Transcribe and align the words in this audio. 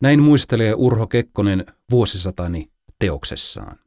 Näin 0.00 0.22
muistelee 0.22 0.74
Urho 0.74 1.06
Kekkonen 1.06 1.66
vuosisatani 1.90 2.70
teoksessaan. 2.98 3.78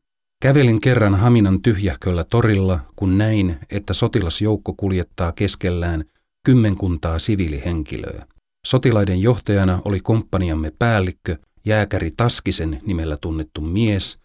Kävelin 0.42 0.82
kerran 0.82 1.16
Haminan 1.16 1.62
tyhjähköllä 1.62 2.24
torilla, 2.24 2.80
kun 2.96 3.18
näin, 3.18 3.60
että 3.70 3.94
sotilasjoukko 3.94 4.74
kuljettaa 4.78 5.32
keskellään 5.32 6.04
kymmenkuntaa 6.46 7.20
siviilihenkilöä. 7.20 8.26
Sotilaiden 8.68 9.22
johtajana 9.22 9.82
oli 9.86 10.00
komppaniamme 10.00 10.72
päällikkö, 10.80 11.38
jääkäri 11.66 12.12
Taskisen 12.18 12.82
nimellä 12.86 13.18
tunnettu 13.22 13.62
mies, 13.62 14.18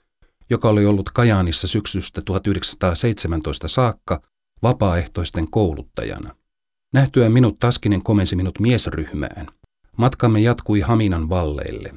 joka 0.51 0.69
oli 0.69 0.87
ollut 0.87 1.11
Kajaanissa 1.11 1.67
syksystä 1.67 2.23
1917 2.23 3.69
saakka 3.69 4.23
vapaaehtoisten 4.63 5.51
kouluttajana. 5.51 6.35
Nähtyään 6.95 7.33
minut 7.33 7.59
Taskinen 7.59 8.03
komensi 8.03 8.37
minut 8.37 8.61
miesryhmään. 8.61 9.47
Matkamme 9.99 10.41
jatkui 10.41 10.81
Haminan 10.81 11.29
valleille. 11.29 11.95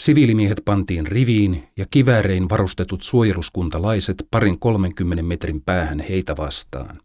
Siviilimiehet 0.00 0.62
pantiin 0.64 1.06
riviin 1.06 1.68
ja 1.76 1.86
kiväärein 1.90 2.48
varustetut 2.48 3.02
suojeluskuntalaiset 3.02 4.26
parin 4.30 4.58
30 4.58 5.22
metrin 5.22 5.62
päähän 5.62 6.00
heitä 6.00 6.36
vastaan. 6.36 7.00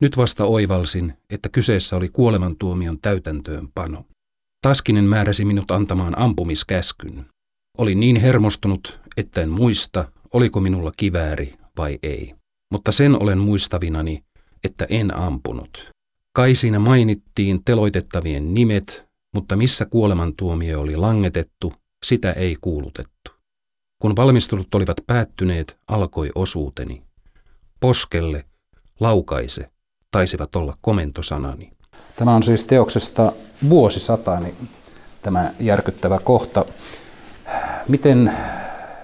Nyt 0.00 0.16
vasta 0.16 0.44
oivalsin, 0.44 1.12
että 1.30 1.48
kyseessä 1.48 1.96
oli 1.96 2.08
kuolemantuomion 2.08 2.98
täytäntöönpano. 3.02 4.04
Taskinen 4.62 5.04
määräsi 5.04 5.44
minut 5.44 5.70
antamaan 5.70 6.18
ampumiskäskyn. 6.18 7.26
Olin 7.78 8.00
niin 8.00 8.16
hermostunut, 8.16 9.00
että 9.16 9.42
en 9.42 9.50
muista, 9.50 10.12
oliko 10.32 10.60
minulla 10.60 10.92
kivääri 10.96 11.54
vai 11.76 11.98
ei. 12.02 12.34
Mutta 12.72 12.92
sen 12.92 13.22
olen 13.22 13.38
muistavinani, 13.38 14.24
että 14.64 14.86
en 14.88 15.16
ampunut. 15.16 15.90
Kai 16.32 16.54
siinä 16.54 16.78
mainittiin 16.78 17.64
teloitettavien 17.64 18.54
nimet, 18.54 19.11
mutta 19.32 19.56
missä 19.56 19.84
kuolemantuomio 19.84 20.80
oli 20.80 20.96
langetettu, 20.96 21.72
sitä 22.04 22.32
ei 22.32 22.56
kuulutettu. 22.60 23.30
Kun 23.98 24.16
valmistelut 24.16 24.74
olivat 24.74 24.96
päättyneet, 25.06 25.76
alkoi 25.88 26.30
osuuteni. 26.34 27.02
Poskelle, 27.80 28.44
laukaise, 29.00 29.70
taisivat 30.10 30.56
olla 30.56 30.76
komentosanani. 30.80 31.72
Tämä 32.16 32.34
on 32.34 32.42
siis 32.42 32.64
teoksesta 32.64 33.32
vuosisatani 33.68 34.54
tämä 35.22 35.52
järkyttävä 35.60 36.18
kohta. 36.18 36.64
Miten 37.88 38.32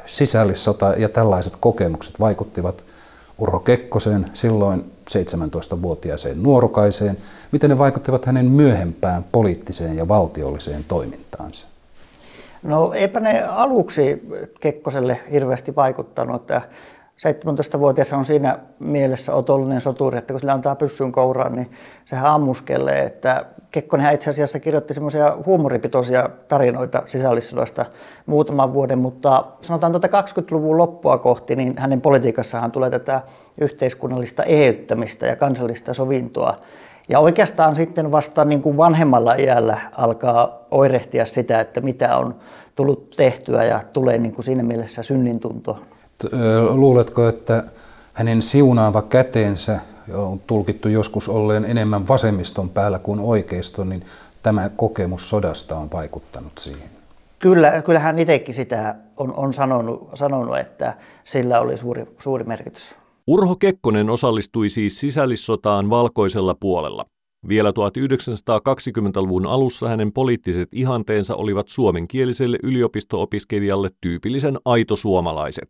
sisällissota 0.06 0.94
ja 0.96 1.08
tällaiset 1.08 1.56
kokemukset 1.56 2.20
vaikuttivat 2.20 2.84
Urho 3.38 3.60
Kekkoseen, 3.60 4.30
silloin 4.34 4.92
17-vuotiaaseen 5.10 6.42
nuorukaiseen, 6.42 7.16
miten 7.52 7.70
ne 7.70 7.78
vaikuttivat 7.78 8.26
hänen 8.26 8.46
myöhempään 8.46 9.24
poliittiseen 9.32 9.96
ja 9.96 10.08
valtiolliseen 10.08 10.84
toimintaansa? 10.88 11.66
No 12.62 12.92
eipä 12.92 13.20
ne 13.20 13.42
aluksi 13.42 14.22
Kekkoselle 14.60 15.20
hirveästi 15.30 15.76
vaikuttanut. 15.76 16.40
Että 16.40 16.62
17-vuotias 17.18 18.12
on 18.12 18.24
siinä 18.24 18.58
mielessä 18.78 19.34
otollinen 19.34 19.80
soturi, 19.80 20.18
että 20.18 20.32
kun 20.32 20.40
sillä 20.40 20.52
antaa 20.52 20.74
pyssyn 20.74 21.12
kouraan, 21.12 21.52
niin 21.52 21.70
sehän 22.04 22.30
ammuskelee. 22.30 23.04
Että 23.04 23.44
Kekkonen 23.70 24.14
itse 24.14 24.30
asiassa 24.30 24.60
kirjoitti 24.60 24.94
semmoisia 24.94 25.36
huumoripitoisia 25.46 26.28
tarinoita 26.48 27.02
sisällissodasta 27.06 27.86
muutaman 28.26 28.74
vuoden, 28.74 28.98
mutta 28.98 29.44
sanotaan 29.60 29.92
tuota 29.92 30.08
20-luvun 30.08 30.78
loppua 30.78 31.18
kohti, 31.18 31.56
niin 31.56 31.74
hänen 31.78 32.00
politiikassahan 32.00 32.72
tulee 32.72 32.90
tätä 32.90 33.22
yhteiskunnallista 33.60 34.42
eheyttämistä 34.42 35.26
ja 35.26 35.36
kansallista 35.36 35.94
sovintoa. 35.94 36.54
Ja 37.08 37.18
oikeastaan 37.18 37.76
sitten 37.76 38.12
vasta 38.12 38.44
niin 38.44 38.62
kuin 38.62 38.76
vanhemmalla 38.76 39.34
iällä 39.34 39.78
alkaa 39.92 40.66
oirehtia 40.70 41.24
sitä, 41.24 41.60
että 41.60 41.80
mitä 41.80 42.16
on 42.16 42.34
tullut 42.74 43.10
tehtyä 43.16 43.64
ja 43.64 43.80
tulee 43.92 44.18
niin 44.18 44.34
kuin 44.34 44.44
siinä 44.44 44.62
mielessä 44.62 45.02
synnintunto. 45.02 45.78
Luuletko, 46.70 47.28
että 47.28 47.64
hänen 48.12 48.42
siunaava 48.42 49.02
käteensä 49.02 49.80
on 50.14 50.40
tulkittu 50.46 50.88
joskus 50.88 51.28
olleen 51.28 51.64
enemmän 51.64 52.08
vasemmiston 52.08 52.68
päällä 52.68 52.98
kuin 52.98 53.20
oikeiston, 53.20 53.88
niin 53.88 54.04
tämä 54.42 54.70
kokemus 54.76 55.28
sodasta 55.28 55.76
on 55.76 55.90
vaikuttanut 55.92 56.52
siihen? 56.58 56.90
Kyllä, 57.38 57.82
kyllä 57.82 58.00
hän 58.00 58.18
itsekin 58.18 58.54
sitä 58.54 58.94
on, 59.16 59.34
on 59.36 59.52
sanonut, 59.52 60.08
sanonut, 60.14 60.58
että 60.58 60.94
sillä 61.24 61.60
oli 61.60 61.76
suuri, 61.76 62.06
suuri 62.18 62.44
merkitys. 62.44 62.94
Urho 63.26 63.56
Kekkonen 63.56 64.10
osallistui 64.10 64.68
siis 64.68 65.00
sisällissotaan 65.00 65.90
valkoisella 65.90 66.54
puolella. 66.60 67.04
Vielä 67.48 67.70
1920-luvun 67.70 69.46
alussa 69.46 69.88
hänen 69.88 70.12
poliittiset 70.12 70.68
ihanteensa 70.72 71.36
olivat 71.36 71.68
suomenkieliselle 71.68 72.58
yliopisto-opiskelijalle 72.62 73.88
tyypillisen 74.00 74.58
aito-suomalaiset. 74.64 75.68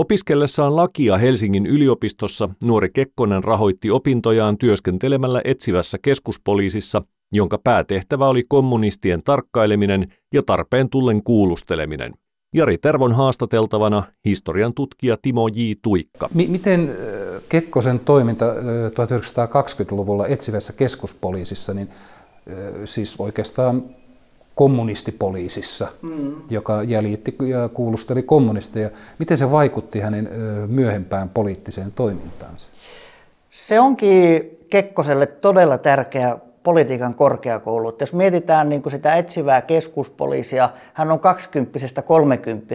Opiskellessaan 0.00 0.76
lakia 0.76 1.18
Helsingin 1.18 1.66
yliopistossa 1.66 2.48
nuori 2.64 2.90
Kekkonen 2.94 3.44
rahoitti 3.44 3.90
opintojaan 3.90 4.58
työskentelemällä 4.58 5.40
etsivässä 5.44 5.98
keskuspoliisissa, 6.02 7.02
jonka 7.32 7.58
päätehtävä 7.64 8.28
oli 8.28 8.42
kommunistien 8.48 9.22
tarkkaileminen 9.22 10.12
ja 10.34 10.42
tarpeen 10.42 10.90
tullen 10.90 11.22
kuulusteleminen. 11.22 12.14
Jari 12.54 12.78
Tervon 12.78 13.12
haastateltavana 13.12 14.02
historian 14.24 14.74
tutkija 14.74 15.16
Timo 15.22 15.48
J. 15.48 15.60
Tuikka. 15.82 16.28
M- 16.34 16.50
miten 16.50 16.96
Kekkosen 17.48 18.00
toiminta 18.00 18.54
1920-luvulla 18.54 20.26
etsivässä 20.26 20.72
keskuspoliisissa, 20.72 21.74
niin 21.74 21.88
siis 22.84 23.14
oikeastaan 23.18 23.82
kommunistipoliisissa, 24.60 25.88
mm. 26.02 26.32
joka 26.50 26.82
jäljitti 26.82 27.36
ja 27.48 27.68
kuulusteli 27.68 28.22
kommunisteja. 28.22 28.90
Miten 29.18 29.36
se 29.36 29.50
vaikutti 29.50 30.00
hänen 30.00 30.28
myöhempään 30.66 31.28
poliittiseen 31.28 31.90
toimintaansa? 31.96 32.66
Se 33.50 33.80
onkin 33.80 34.58
Kekkoselle 34.70 35.26
todella 35.26 35.78
tärkeä 35.78 36.38
politiikan 36.62 37.14
korkeakoulu. 37.14 37.96
Jos 38.00 38.12
mietitään 38.12 38.68
niin 38.68 38.82
kuin 38.82 38.90
sitä 38.90 39.14
etsivää 39.14 39.62
keskuspoliisia, 39.62 40.68
hän 40.92 41.10
on 41.10 41.20
20 41.20 42.02
30 42.02 42.74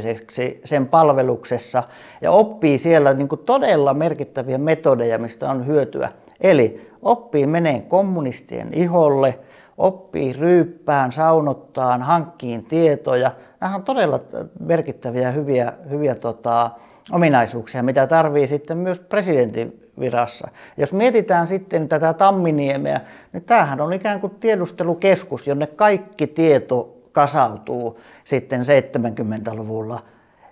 sen 0.64 0.88
palveluksessa 0.88 1.84
ja 2.22 2.32
oppii 2.32 2.78
siellä 2.78 3.14
niin 3.14 3.28
kuin 3.28 3.42
todella 3.46 3.94
merkittäviä 3.94 4.58
metodeja, 4.58 5.18
mistä 5.18 5.50
on 5.50 5.68
hyötyä. 5.68 6.10
Eli 6.42 6.92
oppii 7.02 7.48
menee 7.48 7.80
kommunistien 7.80 8.74
iholle, 8.74 9.40
oppii 9.78 10.34
ryyppään, 10.34 11.12
saunottaan, 11.12 12.02
hankkiin 12.02 12.64
tietoja. 12.66 13.32
Nämä 13.62 13.76
on 13.76 13.84
todella 13.84 14.20
merkittäviä 14.60 15.32
hyviä, 15.32 15.74
hyviä 15.90 16.16
tota, 16.16 16.72
ominaisuuksia, 17.12 17.84
mitä 17.84 18.08
tarvii 18.08 18.48
sitten 18.48 18.78
myös 18.78 19.00
presidentin 19.00 19.92
virassa. 20.00 20.48
Jos 20.78 20.94
mietitään 20.94 21.48
sitten 21.48 21.90
tätä 21.90 22.14
Tamminiemeä, 22.14 23.02
niin 23.34 23.44
tämähän 23.44 23.82
on 23.82 23.94
ikään 23.94 24.22
kuin 24.22 24.36
tiedustelukeskus, 24.36 25.48
jonne 25.48 25.68
kaikki 25.68 26.28
tieto 26.28 26.98
kasautuu 27.12 28.00
sitten 28.24 28.62
70-luvulla. 28.62 30.00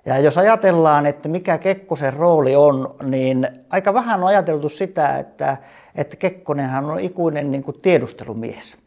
Ja 0.05 0.19
jos 0.19 0.37
ajatellaan, 0.37 1.05
että 1.05 1.29
mikä 1.29 1.57
Kekkosen 1.57 2.13
rooli 2.13 2.55
on, 2.55 2.95
niin 3.03 3.47
aika 3.69 3.93
vähän 3.93 4.19
on 4.19 4.27
ajateltu 4.27 4.69
sitä, 4.69 5.17
että, 5.17 5.57
että 5.95 6.15
Kekkonenhan 6.15 6.85
on 6.85 6.99
ikuinen 6.99 7.51
niin 7.51 7.63
kuin 7.63 7.77
tiedustelumies. 7.81 8.82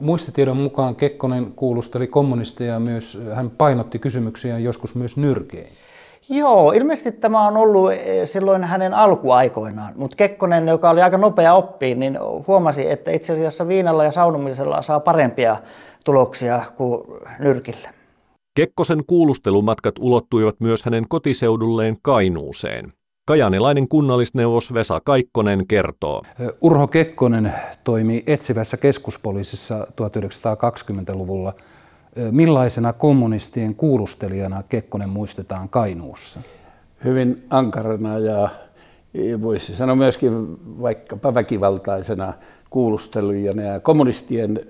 Muistitiedon 0.00 0.56
mukaan 0.56 0.96
Kekkonen 0.96 1.52
kuulusteli 1.56 2.06
kommunisteja 2.06 2.80
myös, 2.80 3.18
hän 3.34 3.50
painotti 3.50 3.98
kysymyksiä 3.98 4.58
joskus 4.58 4.94
myös 4.94 5.16
nyrkein. 5.16 5.68
Joo, 6.28 6.72
ilmeisesti 6.72 7.12
tämä 7.12 7.46
on 7.46 7.56
ollut 7.56 7.92
eh, 7.92 8.28
silloin 8.28 8.64
hänen 8.64 8.94
alkuaikoinaan, 8.94 9.92
mutta 9.96 10.16
Kekkonen, 10.16 10.68
joka 10.68 10.90
oli 10.90 11.02
aika 11.02 11.18
nopea 11.18 11.54
oppiin, 11.54 12.00
niin 12.00 12.18
huomasi, 12.46 12.90
että 12.90 13.10
itse 13.10 13.32
asiassa 13.32 13.68
viinalla 13.68 14.04
ja 14.04 14.12
saunomisella 14.12 14.82
saa 14.82 15.00
parempia 15.00 15.56
tuloksia 16.04 16.62
kuin 16.76 17.02
nyrkillä. 17.38 17.88
Kekkosen 18.54 19.04
kuulustelumatkat 19.06 19.94
ulottuivat 20.00 20.54
myös 20.60 20.84
hänen 20.84 21.04
kotiseudulleen 21.08 21.96
Kainuuseen. 22.02 22.92
Kajanilainen 23.26 23.88
kunnallisneuvos 23.88 24.74
Vesa 24.74 25.00
Kaikkonen 25.00 25.66
kertoo. 25.66 26.22
Urho 26.60 26.86
Kekkonen 26.86 27.52
toimi 27.84 28.22
etsivässä 28.26 28.76
keskuspoliisissa 28.76 29.84
1920-luvulla 29.84 31.52
Millaisena 32.30 32.92
kommunistien 32.92 33.74
kuulustelijana 33.74 34.62
Kekkonen 34.62 35.08
muistetaan 35.08 35.68
Kainuussa? 35.68 36.40
Hyvin 37.04 37.46
ankarana 37.50 38.18
ja 38.18 38.48
voisi 39.42 39.76
sanoa 39.76 39.96
myöskin 39.96 40.56
vaikkapa 40.82 41.34
väkivaltaisena 41.34 42.32
kuulustelijana. 42.70 43.62
Ja 43.62 43.80
kommunistien 43.80 44.60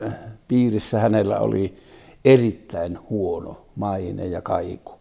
piirissä 0.48 0.98
hänellä 0.98 1.38
oli 1.38 1.76
erittäin 2.24 2.98
huono 3.10 3.66
maine 3.76 4.26
ja 4.26 4.42
kaiku. 4.42 4.92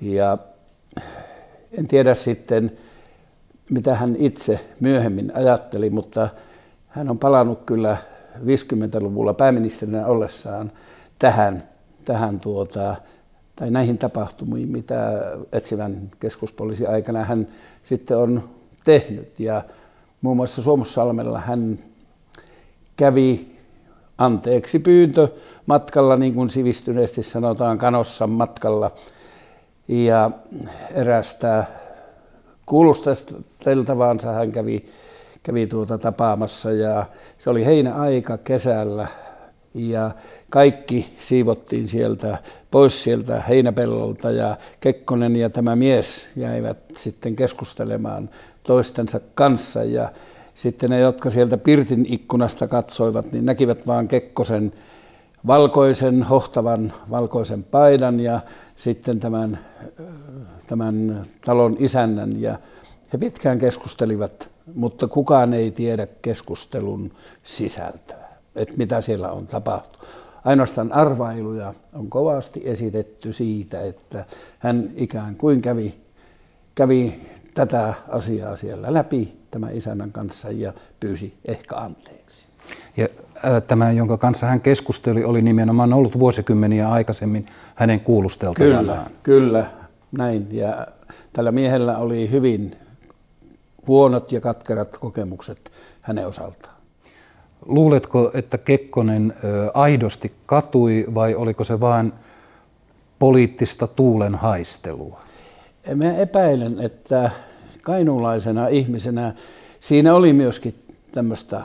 Ja 0.00 0.38
en 1.78 1.86
tiedä 1.86 2.14
sitten, 2.14 2.72
mitä 3.70 3.94
hän 3.94 4.16
itse 4.18 4.60
myöhemmin 4.80 5.32
ajatteli, 5.36 5.90
mutta 5.90 6.28
hän 6.88 7.10
on 7.10 7.18
palannut 7.18 7.62
kyllä 7.66 7.96
50-luvulla 8.36 9.34
pääministerinä 9.34 10.06
ollessaan 10.06 10.72
tähän 11.18 11.62
tähän 12.06 12.40
tuota, 12.40 12.96
tai 13.56 13.70
näihin 13.70 13.98
tapahtumiin, 13.98 14.68
mitä 14.68 15.22
etsivän 15.52 16.10
keskuspoliisin 16.20 16.90
aikana 16.90 17.24
hän 17.24 17.48
sitten 17.84 18.16
on 18.16 18.48
tehnyt. 18.84 19.40
Ja 19.40 19.62
muun 20.20 20.36
muassa 20.36 20.62
Suomussalmella 20.62 21.40
hän 21.40 21.78
kävi 22.96 23.56
anteeksi 24.18 24.78
pyyntö 24.78 25.28
matkalla, 25.66 26.16
niin 26.16 26.34
kuin 26.34 26.50
sivistyneesti 26.50 27.22
sanotaan, 27.22 27.78
kanossa 27.78 28.26
matkalla. 28.26 28.90
Ja 29.88 30.30
erästä 30.94 31.64
kuulusteltavaansa 32.66 34.32
hän 34.32 34.52
kävi, 34.52 34.88
kävi 35.42 35.66
tuota 35.66 35.98
tapaamassa 35.98 36.72
ja 36.72 37.06
se 37.38 37.50
oli 37.50 37.64
heinäaika 37.64 38.38
kesällä. 38.38 39.08
Ja 39.74 40.10
kaikki 40.50 41.14
siivottiin 41.18 41.88
sieltä 41.88 42.38
pois 42.70 43.02
sieltä 43.02 43.42
heinäpellolta 43.48 44.30
ja 44.30 44.56
Kekkonen 44.80 45.36
ja 45.36 45.50
tämä 45.50 45.76
mies 45.76 46.26
jäivät 46.36 46.78
sitten 46.96 47.36
keskustelemaan 47.36 48.30
toistensa 48.62 49.20
kanssa. 49.34 49.84
Ja 49.84 50.08
sitten 50.54 50.90
ne, 50.90 51.00
jotka 51.00 51.30
sieltä 51.30 51.58
Pirtin 51.58 52.06
ikkunasta 52.08 52.68
katsoivat, 52.68 53.32
niin 53.32 53.46
näkivät 53.46 53.86
vaan 53.86 54.08
Kekkosen 54.08 54.72
valkoisen, 55.46 56.22
hohtavan 56.22 56.92
valkoisen 57.10 57.64
paidan 57.64 58.20
ja 58.20 58.40
sitten 58.76 59.20
tämän, 59.20 59.58
tämän 60.66 61.22
talon 61.44 61.76
isännän. 61.78 62.40
Ja 62.40 62.58
he 63.12 63.18
pitkään 63.18 63.58
keskustelivat, 63.58 64.48
mutta 64.74 65.08
kukaan 65.08 65.54
ei 65.54 65.70
tiedä 65.70 66.06
keskustelun 66.22 67.12
sisältöä, 67.42 68.28
että 68.54 68.74
mitä 68.76 69.00
siellä 69.00 69.30
on 69.30 69.46
tapahtunut. 69.46 70.06
Ainoastaan 70.44 70.92
arvailuja 70.92 71.74
on 71.94 72.10
kovasti 72.10 72.62
esitetty 72.64 73.32
siitä, 73.32 73.80
että 73.80 74.24
hän 74.58 74.90
ikään 74.96 75.36
kuin 75.36 75.62
kävi, 75.62 75.94
kävi 76.74 77.20
tätä 77.54 77.94
asiaa 78.08 78.56
siellä 78.56 78.94
läpi 78.94 79.36
tämän 79.50 79.76
isännän 79.76 80.12
kanssa 80.12 80.50
ja 80.50 80.72
pyysi 81.00 81.34
ehkä 81.44 81.76
anteeksi. 81.76 82.45
Ja 82.96 83.08
tämä, 83.66 83.92
jonka 83.92 84.18
kanssa 84.18 84.46
hän 84.46 84.60
keskusteli, 84.60 85.24
oli 85.24 85.42
nimenomaan 85.42 85.92
ollut 85.92 86.18
vuosikymmeniä 86.18 86.88
aikaisemmin 86.88 87.46
hänen 87.74 88.00
kuulusteltavanaan. 88.00 89.10
Kyllä, 89.22 89.50
kyllä, 89.50 89.66
näin. 90.12 90.48
Ja 90.50 90.86
tällä 91.32 91.52
miehellä 91.52 91.98
oli 91.98 92.30
hyvin 92.30 92.76
huonot 93.86 94.32
ja 94.32 94.40
katkerat 94.40 94.98
kokemukset 94.98 95.72
hänen 96.00 96.26
osaltaan. 96.26 96.76
Luuletko, 97.66 98.30
että 98.34 98.58
Kekkonen 98.58 99.34
aidosti 99.74 100.32
katui 100.46 101.04
vai 101.14 101.34
oliko 101.34 101.64
se 101.64 101.80
vain 101.80 102.12
poliittista 103.18 103.86
tuulen 103.86 104.34
haistelua? 104.34 105.20
Mä 105.94 106.16
epäilen, 106.16 106.80
että 106.80 107.30
kainuulaisena 107.82 108.68
ihmisenä 108.68 109.34
siinä 109.80 110.14
oli 110.14 110.32
myöskin 110.32 110.74
tämmöistä 111.16 111.62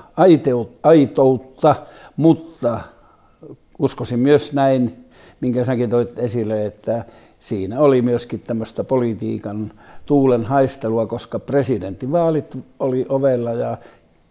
aitoutta, 0.83 1.75
mutta 2.17 2.81
uskoisin 3.79 4.19
myös 4.19 4.53
näin, 4.53 5.05
minkä 5.41 5.63
säkin 5.63 5.89
toit 5.89 6.19
esille, 6.19 6.65
että 6.65 7.05
siinä 7.39 7.79
oli 7.79 8.01
myöskin 8.01 8.39
tämmöistä 8.39 8.83
politiikan 8.83 9.71
tuulen 10.05 10.45
haistelua, 10.45 11.05
koska 11.05 11.39
presidentinvaalit 11.39 12.57
oli 12.79 13.05
ovella 13.09 13.51
ja 13.51 13.77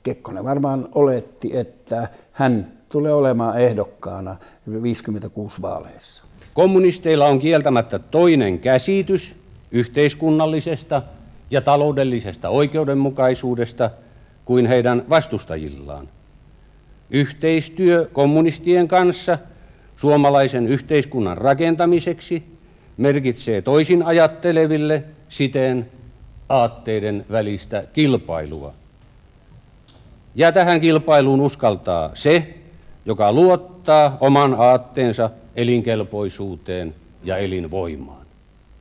Kekkonen 0.02 0.44
varmaan 0.44 0.88
oletti, 0.94 1.56
että 1.56 2.08
hän 2.32 2.72
tulee 2.88 3.12
olemaan 3.12 3.61
ehdokkaana 3.61 4.37
56 4.82 5.62
vaaleissa. 5.62 6.25
Kommunisteilla 6.55 7.26
on 7.26 7.38
kieltämättä 7.38 7.99
toinen 7.99 8.58
käsitys 8.58 9.34
yhteiskunnallisesta 9.70 11.02
ja 11.50 11.61
taloudellisesta 11.61 12.49
oikeudenmukaisuudesta 12.49 13.90
kuin 14.45 14.67
heidän 14.67 15.05
vastustajillaan. 15.09 16.09
Yhteistyö 17.11 18.09
kommunistien 18.13 18.89
kanssa 18.89 19.39
suomalaisen 19.97 20.67
yhteiskunnan 20.67 21.39
rakentamiseksi 21.39 22.43
merkitsee 22.97 23.63
toisin 23.63 24.03
ajatteleville 24.03 25.05
siten 25.29 25.91
aatteiden 26.49 27.27
välistä 27.31 27.85
kilpailua. 27.93 28.73
Ja 30.35 30.53
tähän 30.53 30.81
kilpailuun 30.81 31.41
uskaltaa 31.41 32.11
se, 32.15 32.55
joka 33.07 33.33
luottaa 33.33 34.17
oman 34.21 34.55
aatteensa 34.59 35.31
elinkelpoisuuteen 35.57 36.95
ja 37.25 37.37
elinvoimaan. 37.37 38.27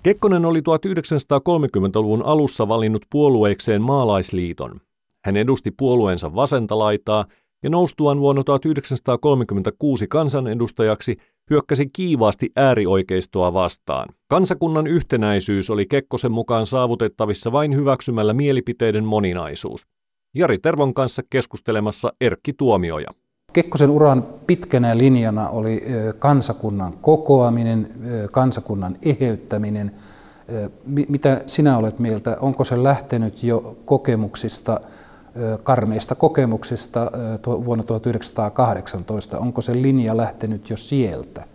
Kekkonen 0.03 0.45
oli 0.45 0.59
1930-luvun 0.59 2.23
alussa 2.25 2.67
valinnut 2.67 3.05
puolueekseen 3.09 3.81
maalaisliiton. 3.81 4.81
Hän 5.25 5.37
edusti 5.37 5.71
puolueensa 5.71 6.35
vasenta 6.35 6.79
laitaa 6.79 7.25
ja 7.63 7.69
noustuaan 7.69 8.19
vuonna 8.19 8.43
1936 8.43 10.07
kansanedustajaksi 10.07 11.17
hyökkäsi 11.49 11.89
kiivaasti 11.93 12.49
äärioikeistoa 12.55 13.53
vastaan. 13.53 14.09
Kansakunnan 14.27 14.87
yhtenäisyys 14.87 15.69
oli 15.69 15.85
Kekkosen 15.85 16.31
mukaan 16.31 16.65
saavutettavissa 16.65 17.51
vain 17.51 17.75
hyväksymällä 17.75 18.33
mielipiteiden 18.33 19.05
moninaisuus. 19.05 19.87
Jari 20.35 20.57
Tervon 20.57 20.93
kanssa 20.93 21.23
keskustelemassa 21.29 22.13
Erkki 22.21 22.53
Tuomioja. 22.53 23.07
Kekkosen 23.53 23.89
uran 23.89 24.23
pitkänä 24.47 24.97
linjana 24.97 25.49
oli 25.49 25.83
kansakunnan 26.19 26.93
kokoaminen, 27.01 27.91
kansakunnan 28.31 28.97
eheyttäminen. 29.05 29.91
Mitä 30.85 31.41
sinä 31.47 31.77
olet 31.77 31.99
mieltä? 31.99 32.37
Onko 32.41 32.63
se 32.63 32.83
lähtenyt 32.83 33.43
jo 33.43 33.77
kokemuksista, 33.85 34.81
karmeista 35.63 36.15
kokemuksista 36.15 37.11
vuonna 37.45 37.83
1918? 37.83 39.39
Onko 39.39 39.61
se 39.61 39.73
linja 39.73 40.17
lähtenyt 40.17 40.69
jo 40.69 40.77
sieltä? 40.77 41.45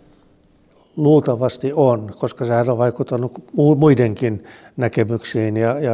Luultavasti 0.95 1.71
on, 1.75 2.13
koska 2.19 2.45
sehän 2.45 2.69
on 2.69 2.77
vaikuttanut 2.77 3.31
muidenkin 3.77 4.43
näkemyksiin 4.77 5.57
ja, 5.57 5.79
ja 5.79 5.91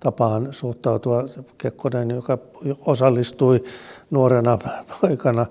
tapaan 0.00 0.48
suhtautua. 0.50 1.24
Kekkonen, 1.58 2.10
joka 2.10 2.38
osallistui 2.86 3.64
nuorena 4.10 4.58
poikana 5.00 5.46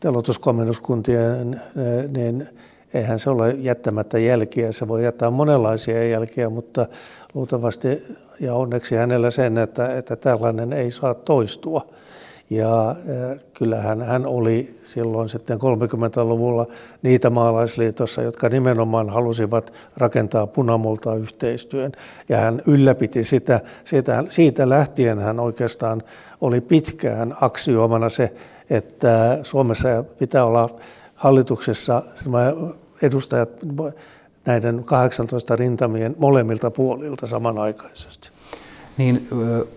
telotuskomennuskuntien, 0.00 1.60
niin 2.08 2.48
eihän 2.94 3.18
se 3.18 3.30
ole 3.30 3.50
jättämättä 3.50 4.18
jälkiä. 4.18 4.72
Se 4.72 4.88
voi 4.88 5.04
jättää 5.04 5.30
monenlaisia 5.30 6.08
jälkiä, 6.08 6.50
mutta 6.50 6.86
luultavasti 7.34 8.16
ja 8.40 8.54
onneksi 8.54 8.96
hänellä 8.96 9.30
sen, 9.30 9.58
että, 9.58 9.96
että 9.98 10.16
tällainen 10.16 10.72
ei 10.72 10.90
saa 10.90 11.14
toistua. 11.14 11.86
Ja 12.50 12.94
kyllähän 13.54 14.02
hän 14.02 14.26
oli 14.26 14.80
silloin 14.82 15.28
sitten 15.28 15.58
30-luvulla 15.58 16.66
niitä 17.02 17.30
maalaisliitossa, 17.30 18.22
jotka 18.22 18.48
nimenomaan 18.48 19.10
halusivat 19.10 19.72
rakentaa 19.96 20.46
punamulta 20.46 21.14
yhteistyön. 21.14 21.92
Ja 22.28 22.36
hän 22.36 22.62
ylläpiti 22.66 23.24
sitä, 23.24 23.60
siitä, 23.84 24.24
siitä 24.28 24.68
lähtien 24.68 25.18
hän 25.18 25.40
oikeastaan 25.40 26.02
oli 26.40 26.60
pitkään 26.60 27.36
aksioomana 27.40 28.08
se, 28.08 28.32
että 28.70 29.38
Suomessa 29.42 30.04
pitää 30.18 30.44
olla 30.44 30.68
hallituksessa 31.18 32.02
edustajat 33.02 33.48
näiden 34.44 34.84
18 34.84 35.56
rintamien 35.56 36.16
molemmilta 36.18 36.70
puolilta 36.70 37.26
samanaikaisesti 37.26 38.30
niin 38.98 39.28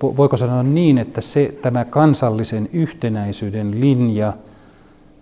voiko 0.01 0.37
sanoa 0.37 0.63
niin, 0.63 0.97
että 0.97 1.21
se, 1.21 1.55
tämä 1.61 1.85
kansallisen 1.85 2.69
yhtenäisyyden 2.73 3.81
linja 3.81 4.33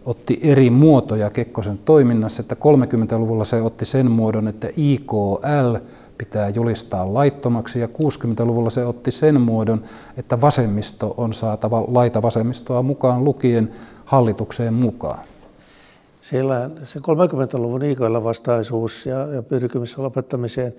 otti 0.06 0.40
eri 0.44 0.70
muotoja 0.70 1.30
Kekkosen 1.30 1.78
toiminnassa, 1.78 2.42
että 2.42 2.56
30-luvulla 2.56 3.46
se 3.46 3.62
otti 3.62 3.86
sen 3.86 4.12
muodon, 4.12 4.48
että 4.48 4.68
IKL 4.78 5.76
pitää 6.18 6.50
julistaa 6.50 7.14
laittomaksi 7.14 7.80
ja 7.80 7.88
60-luvulla 7.88 8.70
se 8.70 8.86
otti 8.86 9.12
sen 9.12 9.42
muodon, 9.42 9.82
että 10.18 10.42
vasemmisto 10.42 11.14
on 11.18 11.34
saatava 11.34 11.84
laita 11.88 12.22
vasemmistoa 12.22 12.84
mukaan 12.84 13.24
lukien 13.24 13.72
hallitukseen 14.06 14.74
mukaan. 14.74 15.20
Siellä 16.22 16.70
se 16.84 17.00
30-luvun 17.00 17.84
IKL 17.84 18.24
vastaisuus 18.24 19.06
ja, 19.06 19.20
ja 19.20 19.44
pyrkimys 19.44 19.98
lopettamiseen 19.98 20.74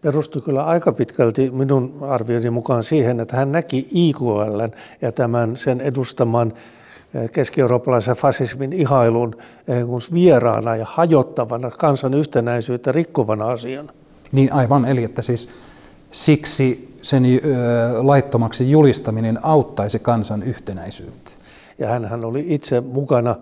perustui 0.00 0.42
kyllä 0.42 0.64
aika 0.64 0.92
pitkälti 0.92 1.50
minun 1.50 1.98
arvioni 2.00 2.50
mukaan 2.50 2.82
siihen, 2.82 3.20
että 3.20 3.36
hän 3.36 3.52
näki 3.52 3.88
IKL 3.90 4.60
ja 5.02 5.12
tämän 5.12 5.56
sen 5.56 5.80
edustaman 5.80 6.52
eh, 7.14 7.30
keski-eurooppalaisen 7.30 8.16
fasismin 8.16 8.72
ihailun 8.72 9.36
eh, 9.68 9.84
vieraana 10.14 10.76
ja 10.76 10.86
hajottavana 10.88 11.70
kansan 11.70 12.14
yhtenäisyyttä 12.14 12.92
rikkovana 12.92 13.46
asiana. 13.46 13.92
Niin 14.32 14.52
aivan, 14.52 14.84
eli 14.84 15.04
että 15.04 15.22
siis 15.22 15.48
siksi 16.10 16.94
sen 17.02 17.24
ö, 17.24 17.38
laittomaksi 18.02 18.70
julistaminen 18.70 19.38
auttaisi 19.42 19.98
kansan 19.98 20.42
yhtenäisyyttä. 20.42 21.30
Ja 21.78 21.88
hän 21.88 22.24
oli 22.24 22.44
itse 22.46 22.80
mukana 22.80 23.36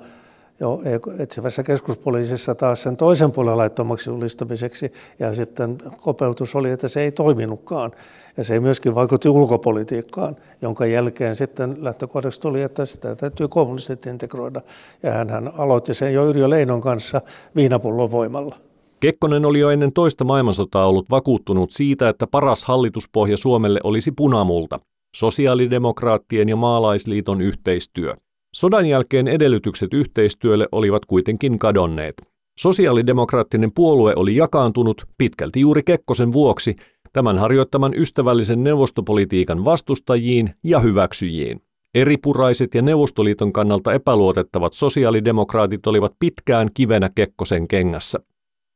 jo 0.61 0.81
etsivässä 1.19 1.63
keskuspoliisissa 1.63 2.55
taas 2.55 2.83
sen 2.83 2.97
toisen 2.97 3.33
puolen 3.33 3.59
laittomaksi 3.59 4.11
julistamiseksi 4.11 4.93
ja 5.19 5.35
sitten 5.35 5.79
kopeutus 6.01 6.55
oli, 6.55 6.71
että 6.71 6.89
se 6.89 7.01
ei 7.01 7.13
toiminutkaan 7.13 7.93
ja 8.37 8.45
se 8.45 8.61
myöskin 8.61 8.95
vaikutti 8.95 9.29
ulkopolitiikkaan, 9.29 10.37
jonka 10.63 10.87
jälkeen 10.87 11.37
sitten 11.37 11.77
lähtökohdaksi 11.81 12.41
tuli, 12.41 12.63
että 12.63 12.85
sitä 12.85 13.17
täytyy 13.17 13.49
kommunistit 13.49 14.07
integroida 14.07 14.61
ja 15.03 15.13
hän, 15.13 15.31
hän 15.31 15.53
aloitti 15.59 15.95
sen 15.95 16.15
jo 16.15 16.27
Yrjö 16.27 16.51
Leinon 16.51 16.81
kanssa 16.81 17.21
viinapullon 17.57 18.11
voimalla. 18.11 18.57
Kekkonen 19.01 19.45
oli 19.45 19.61
jo 19.61 19.71
ennen 19.71 19.93
toista 19.93 20.25
maailmansotaa 20.25 20.87
ollut 20.87 21.11
vakuuttunut 21.11 21.71
siitä, 21.71 22.09
että 22.09 22.27
paras 22.27 22.65
hallituspohja 22.65 23.37
Suomelle 23.37 23.81
olisi 23.85 24.13
punamulta, 24.13 24.81
sosiaalidemokraattien 25.17 26.49
ja 26.49 26.57
maalaisliiton 26.57 27.41
yhteistyö. 27.41 28.15
Sodan 28.55 28.85
edellytykset 29.29 29.95
yhteistyölle 29.95 30.69
olivat 30.73 31.07
kuitenkin 31.07 31.59
kadonneet. 31.59 32.15
Sosiaalidemokraattinen 32.59 33.73
puolue 33.75 34.13
oli 34.17 34.37
jakaantunut 34.37 35.05
pitkälti 35.19 35.61
juuri 35.61 35.83
Kekkosen 35.83 36.33
vuoksi 36.33 36.77
tämän 37.13 37.39
harjoittaman 37.39 37.95
ystävällisen 37.95 38.65
neuvostopolitiikan 38.65 39.65
vastustajiin 39.65 40.55
ja 40.65 40.81
hyväksyjiin. 40.81 41.63
Eripuraiset 41.95 42.75
ja 42.75 42.83
Neuvostoliiton 42.83 43.53
kannalta 43.53 43.93
epäluotettavat 43.93 44.73
sosiaalidemokraatit 44.73 45.87
olivat 45.87 46.13
pitkään 46.19 46.69
kivenä 46.75 47.11
Kekkosen 47.15 47.69
kengässä. 47.69 48.19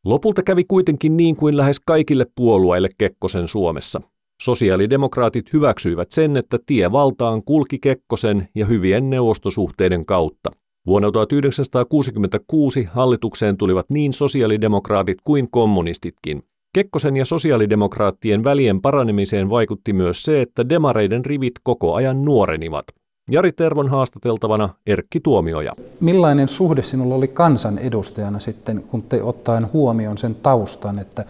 Lopulta 0.05 0.43
kävi 0.43 0.65
kuitenkin 0.65 1.17
niin 1.17 1.37
kuin 1.37 1.57
lähes 1.57 1.81
kaikille 1.81 2.27
puolueille 2.35 2.89
Kekkosen 2.99 3.49
Suomessa. 3.49 4.01
Sosiaalidemokraatit 4.43 5.53
hyväksyivät 5.53 6.13
sen, 6.13 6.37
että 6.37 6.59
tie 6.67 6.93
valtaan 6.93 7.43
kulki 7.45 7.79
Kekkosen 7.79 8.49
ja 8.55 8.67
hyvien 8.67 9.11
neuvostosuhteiden 9.11 10.07
kautta. 10.07 10.51
Vuonna 10.87 11.11
1966 11.11 12.85
hallitukseen 12.85 13.57
tulivat 13.57 13.87
niin 13.91 14.13
sosiaalidemokraatit 14.13 15.19
kuin 15.25 15.51
kommunistitkin. 15.51 16.43
Kekkosen 16.75 17.17
ja 17.17 17.25
sosiaalidemokraattien 17.25 18.45
välien 18.45 18.81
paranemiseen 18.81 19.51
vaikutti 19.51 19.93
myös 19.93 20.23
se, 20.23 20.43
että 20.43 20.69
demareiden 20.69 21.25
rivit 21.25 21.55
koko 21.63 21.95
ajan 21.95 22.25
nuorenivat. 22.25 22.85
Jari 23.31 23.53
Tervon 23.53 23.89
haastateltavana 23.89 24.69
Erkki 24.87 25.21
Tuomioja. 25.21 25.73
Millainen 26.01 26.49
suhde 26.49 26.83
sinulla 26.83 27.15
oli 27.15 27.29
kansanedustajana 27.29 28.39
sitten, 28.39 28.83
kun 28.83 29.03
te 29.03 29.23
ottaen 29.23 29.73
huomioon 29.73 30.19
sen 30.19 30.35
taustan, 30.35 30.99
että 30.99 31.25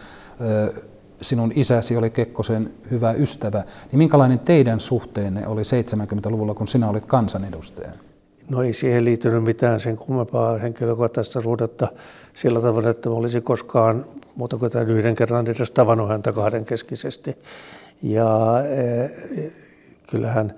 sinun 1.22 1.52
isäsi 1.54 1.96
oli 1.96 2.10
Kekkosen 2.10 2.70
hyvä 2.90 3.12
ystävä, 3.12 3.64
niin 3.92 3.98
minkälainen 3.98 4.38
teidän 4.38 4.80
suhteenne 4.80 5.46
oli 5.46 5.62
70-luvulla, 5.62 6.54
kun 6.54 6.68
sinä 6.68 6.88
olit 6.88 7.06
kansanedustaja? 7.06 7.90
No 8.50 8.62
ei 8.62 8.72
siihen 8.72 9.04
liittynyt 9.04 9.44
mitään 9.44 9.80
sen 9.80 9.96
kummempaa 9.96 10.58
henkilökohtaista 10.58 11.40
suhdetta 11.40 11.88
sillä 12.34 12.60
tavalla, 12.60 12.90
että 12.90 13.10
olisi 13.10 13.40
koskaan 13.40 14.06
muuta 14.34 14.56
kuin 14.56 14.72
tämän 14.72 14.90
yhden 14.90 15.14
kerran 15.14 15.46
edes 15.46 15.70
tavannut 15.70 16.08
häntä 16.08 16.32
kahdenkeskisesti. 16.32 17.36
Ja 18.02 18.28
e, 18.68 19.10
kyllähän 20.10 20.54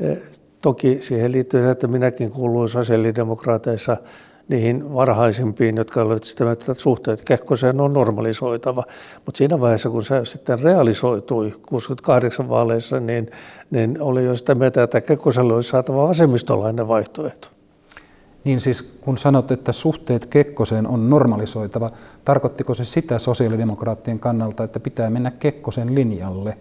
e, 0.00 0.16
toki 0.60 0.98
siihen 1.00 1.32
liittyy 1.32 1.70
että 1.70 1.86
minäkin 1.86 2.30
kuuluin 2.30 2.68
sosiaalidemokraateissa 2.68 3.96
niihin 4.48 4.94
varhaisimpiin, 4.94 5.76
jotka 5.76 6.02
olivat 6.02 6.24
sitä 6.24 6.52
että 6.52 6.74
suhteet 6.74 7.24
Kekkoseen 7.24 7.80
on 7.80 7.92
normalisoitava. 7.92 8.84
Mutta 9.26 9.38
siinä 9.38 9.60
vaiheessa, 9.60 9.90
kun 9.90 10.04
se 10.04 10.24
sitten 10.24 10.60
realisoitui 10.60 11.54
68 11.66 12.48
vaaleissa, 12.48 13.00
niin, 13.00 13.30
niin 13.70 14.02
oli 14.02 14.24
jo 14.24 14.34
sitä 14.34 14.54
mieltä, 14.54 14.82
että 14.82 15.00
Kekkoselle 15.00 15.54
olisi 15.54 15.68
saatava 15.68 16.08
vasemmistolainen 16.08 16.88
vaihtoehto. 16.88 17.48
Niin 18.44 18.60
siis 18.60 18.82
kun 18.82 19.18
sanot, 19.18 19.50
että 19.50 19.72
suhteet 19.72 20.26
Kekkoseen 20.26 20.86
on 20.86 21.10
normalisoitava, 21.10 21.90
tarkoittiko 22.24 22.74
se 22.74 22.84
sitä 22.84 23.18
sosiaalidemokraattien 23.18 24.20
kannalta, 24.20 24.64
että 24.64 24.80
pitää 24.80 25.10
mennä 25.10 25.30
Kekkosen 25.30 25.94
linjalle? 25.94 26.56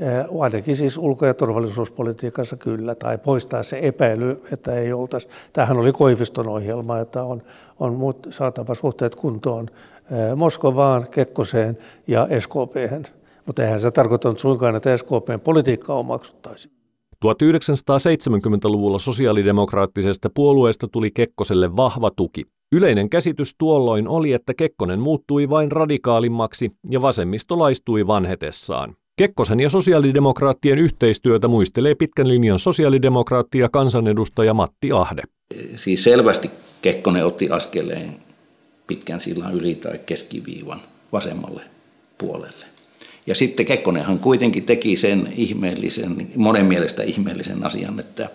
Eh, 0.00 0.40
ainakin 0.40 0.76
siis 0.76 0.98
ulko- 0.98 1.26
ja 1.26 1.34
turvallisuuspolitiikassa 1.34 2.56
kyllä, 2.56 2.94
tai 2.94 3.18
poistaa 3.18 3.62
se 3.62 3.78
epäily, 3.82 4.42
että 4.52 4.74
ei 4.74 4.92
oltaisi. 4.92 5.28
Tämähän 5.52 5.76
oli 5.76 5.92
Koiviston 5.92 6.48
ohjelma, 6.48 6.98
että 6.98 7.22
on, 7.22 7.42
on 7.80 8.14
saatava 8.30 8.74
suhteet 8.74 9.14
kuntoon 9.14 9.68
eh, 9.70 10.36
Moskovaan, 10.36 11.06
Kekkoseen 11.10 11.78
ja 12.06 12.28
SKPhen. 12.38 13.04
Mutta 13.46 13.62
eihän 13.62 13.80
se 13.80 13.90
tarkoittanut 13.90 14.38
suinkaan, 14.38 14.76
että 14.76 14.96
SKPn 14.96 15.40
politiikkaa 15.44 15.96
omaksuttaisiin. 15.96 16.74
1970-luvulla 17.24 18.98
sosiaalidemokraattisesta 18.98 20.30
puolueesta 20.34 20.88
tuli 20.88 21.10
Kekkoselle 21.10 21.76
vahva 21.76 22.10
tuki. 22.10 22.44
Yleinen 22.72 23.10
käsitys 23.10 23.54
tuolloin 23.58 24.08
oli, 24.08 24.32
että 24.32 24.54
Kekkonen 24.54 25.00
muuttui 25.00 25.50
vain 25.50 25.72
radikaalimmaksi 25.72 26.70
ja 26.90 27.02
vasemmistolaistui 27.02 28.06
vanhetessaan. 28.06 28.96
Kekkosen 29.20 29.60
ja 29.60 29.70
sosiaalidemokraattien 29.70 30.78
yhteistyötä 30.78 31.48
muistelee 31.48 31.94
pitkän 31.94 32.28
linjan 32.28 32.58
sosiaalidemokraatti 32.58 33.58
ja 33.58 33.68
kansanedustaja 33.68 34.54
Matti 34.54 34.92
Ahde. 34.92 35.22
Siis 35.74 36.04
selvästi 36.04 36.50
Kekkonen 36.82 37.26
otti 37.26 37.50
askeleen 37.50 38.16
pitkän 38.86 39.20
sillan 39.20 39.54
yli 39.54 39.74
tai 39.74 39.98
keskiviivan 40.06 40.80
vasemmalle 41.12 41.62
puolelle. 42.18 42.66
Ja 43.26 43.34
sitten 43.34 43.66
Kekkonenhan 43.66 44.18
kuitenkin 44.18 44.62
teki 44.62 44.96
sen 44.96 45.32
ihmeellisen, 45.36 46.28
monen 46.36 46.66
mielestä 46.66 47.02
ihmeellisen 47.02 47.66
asian, 47.66 48.00
että, 48.00 48.28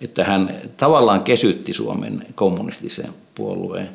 että 0.00 0.24
hän 0.24 0.54
tavallaan 0.76 1.22
kesytti 1.22 1.72
Suomen 1.72 2.26
kommunistisen 2.34 3.10
puolueen 3.34 3.88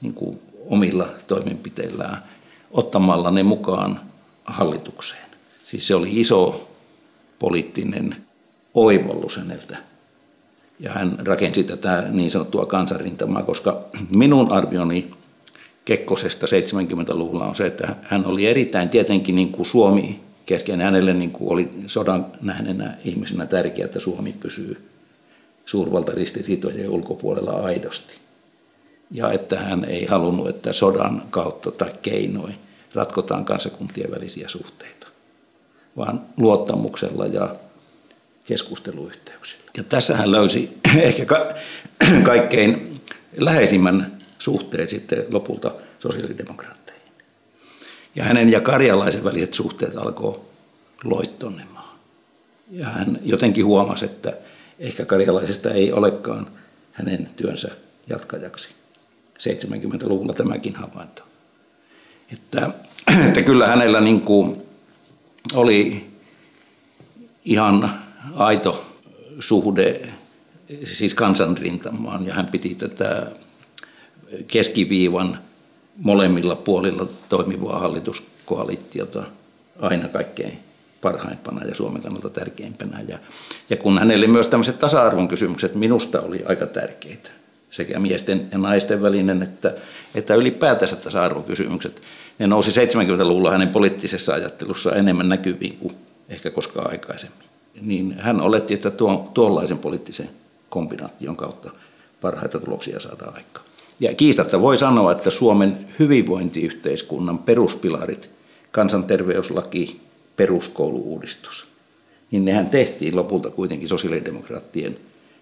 niin 0.00 0.14
kuin 0.14 0.38
omilla 0.66 1.08
toimenpiteillään 1.26 2.22
ottamalla 2.70 3.30
ne 3.30 3.42
mukaan 3.42 4.08
hallitukseen. 4.48 5.28
Siis 5.64 5.86
se 5.86 5.94
oli 5.94 6.20
iso 6.20 6.68
poliittinen 7.38 8.16
oivallus 8.74 9.36
häneltä. 9.36 9.76
Ja 10.80 10.92
hän 10.92 11.18
rakensi 11.24 11.64
tätä 11.64 12.04
niin 12.10 12.30
sanottua 12.30 12.66
kansanrintamaa, 12.66 13.42
koska 13.42 13.84
minun 14.10 14.52
arvioni 14.52 15.10
Kekkosesta 15.84 16.46
70-luvulla 16.46 17.46
on 17.46 17.54
se, 17.54 17.66
että 17.66 17.96
hän 18.02 18.26
oli 18.26 18.46
erittäin 18.46 18.88
tietenkin 18.88 19.36
niin 19.36 19.52
kuin 19.52 19.66
Suomi 19.66 20.20
kesken. 20.46 20.80
Hänelle 20.80 21.14
niin 21.14 21.30
kuin 21.30 21.52
oli 21.52 21.70
sodan 21.86 22.26
nähneenä 22.40 22.94
ihmisenä 23.04 23.46
tärkeää, 23.46 23.86
että 23.86 24.00
Suomi 24.00 24.34
pysyy 24.40 24.88
suurvaltaristiriitojen 25.66 26.90
ulkopuolella 26.90 27.50
aidosti. 27.50 28.14
Ja 29.10 29.32
että 29.32 29.58
hän 29.58 29.84
ei 29.84 30.06
halunnut, 30.06 30.48
että 30.48 30.72
sodan 30.72 31.22
kautta 31.30 31.70
tai 31.70 31.90
keinoin 32.02 32.54
ratkotaan 32.94 33.44
kansakuntien 33.44 34.10
välisiä 34.10 34.48
suhteita, 34.48 35.06
vaan 35.96 36.20
luottamuksella 36.36 37.26
ja 37.26 37.56
keskusteluyhteyksillä. 38.44 39.64
Ja 39.76 39.84
tässä 39.84 40.16
hän 40.16 40.32
löysi 40.32 40.78
ehkä 40.96 41.24
ka- 41.24 41.54
kaikkein 42.22 43.00
läheisimmän 43.36 44.18
suhteen 44.38 44.88
sitten 44.88 45.26
lopulta 45.30 45.74
sosiaalidemokraatteihin. 45.98 47.12
Ja 48.14 48.24
hänen 48.24 48.50
ja 48.50 48.60
karjalaisen 48.60 49.24
väliset 49.24 49.54
suhteet 49.54 49.96
alkoi 49.96 50.40
loittonemaan. 51.04 51.98
Ja 52.70 52.86
hän 52.86 53.18
jotenkin 53.22 53.64
huomasi, 53.66 54.04
että 54.04 54.32
ehkä 54.78 55.04
karjalaisesta 55.04 55.70
ei 55.70 55.92
olekaan 55.92 56.46
hänen 56.92 57.30
työnsä 57.36 57.68
jatkajaksi. 58.08 58.68
70-luvulla 59.38 60.32
tämäkin 60.32 60.74
havainto. 60.74 61.27
Että, 62.32 62.70
että 63.28 63.42
kyllä 63.42 63.66
hänellä 63.66 64.00
niin 64.00 64.20
kuin 64.20 64.62
oli 65.54 66.06
ihan 67.44 67.90
aito 68.34 68.86
suhde 69.38 70.08
siis 70.84 71.14
kansanrintamaan 71.14 72.26
ja 72.26 72.34
hän 72.34 72.46
piti 72.46 72.74
tätä 72.74 73.26
keskiviivan 74.46 75.38
molemmilla 75.96 76.56
puolilla 76.56 77.06
toimivaa 77.28 77.78
hallituskoalitiota 77.78 79.22
aina 79.80 80.08
kaikkein 80.08 80.58
parhaimpana 81.00 81.64
ja 81.64 81.74
Suomen 81.74 82.02
kannalta 82.02 82.30
tärkeimpänä. 82.30 83.00
Ja, 83.08 83.18
ja 83.70 83.76
kun 83.76 83.98
hänelle 83.98 84.26
myös 84.26 84.48
tämmöiset 84.48 84.78
tasa-arvon 84.78 85.28
kysymykset 85.28 85.74
minusta 85.74 86.20
oli 86.20 86.44
aika 86.44 86.66
tärkeitä, 86.66 87.30
sekä 87.70 87.98
miesten 87.98 88.48
ja 88.52 88.58
naisten 88.58 89.02
välinen 89.02 89.42
että, 89.42 89.74
että 90.14 90.34
ylipäätänsä 90.34 90.96
tasa-arvokysymykset, 90.96 92.02
ne 92.38 92.46
nousi 92.46 92.70
70-luvulla 92.70 93.50
hänen 93.50 93.68
poliittisessa 93.68 94.34
ajattelussa 94.34 94.94
enemmän 94.94 95.28
näkyviin 95.28 95.76
kuin 95.78 95.94
ehkä 96.28 96.50
koskaan 96.50 96.90
aikaisemmin. 96.90 97.48
Niin 97.80 98.16
hän 98.18 98.40
oletti, 98.40 98.74
että 98.74 98.90
tuon, 98.90 99.30
tuollaisen 99.34 99.78
poliittisen 99.78 100.30
kombinaation 100.68 101.36
kautta 101.36 101.70
parhaita 102.20 102.60
tuloksia 102.60 103.00
saadaan 103.00 103.34
aikaan. 103.36 103.66
Ja 104.00 104.14
kiistatta 104.14 104.60
voi 104.60 104.78
sanoa, 104.78 105.12
että 105.12 105.30
Suomen 105.30 105.86
hyvinvointiyhteiskunnan 105.98 107.38
peruspilarit, 107.38 108.30
kansanterveyslaki, 108.70 110.00
peruskouluuudistus, 110.36 111.66
niin 112.30 112.44
nehän 112.44 112.66
tehtiin 112.66 113.16
lopulta 113.16 113.50
kuitenkin 113.50 113.88
sosiaalidemokraattien 113.88 114.98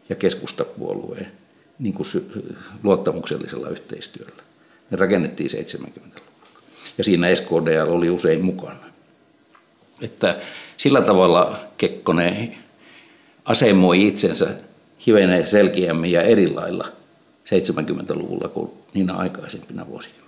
ja 0.09 0.16
keskustapuolueen 0.16 1.33
niin 1.78 1.95
kuin 1.95 2.06
luottamuksellisella 2.83 3.68
yhteistyöllä. 3.68 4.42
Ne 4.90 4.97
rakennettiin 4.97 5.50
70-luvulla. 5.50 6.21
Ja 6.99 7.04
siinä 7.04 7.35
SKDL 7.35 7.88
oli 7.88 8.11
usein 8.11 8.45
mukana. 8.45 8.87
Että 10.00 10.40
sillä 10.76 11.00
tavalla 11.00 11.61
Kekkonen 11.78 12.56
asemoi 13.45 14.06
itsensä 14.06 14.49
hivenen 15.06 15.47
selkeämmin 15.47 16.12
ja 16.12 16.23
eri 16.23 16.54
lailla 16.54 16.88
70-luvulla 17.45 18.49
kuin 18.49 18.71
niinä 18.95 19.14
aikaisempina 19.14 19.87
vuosikymmeninä. 19.87 20.25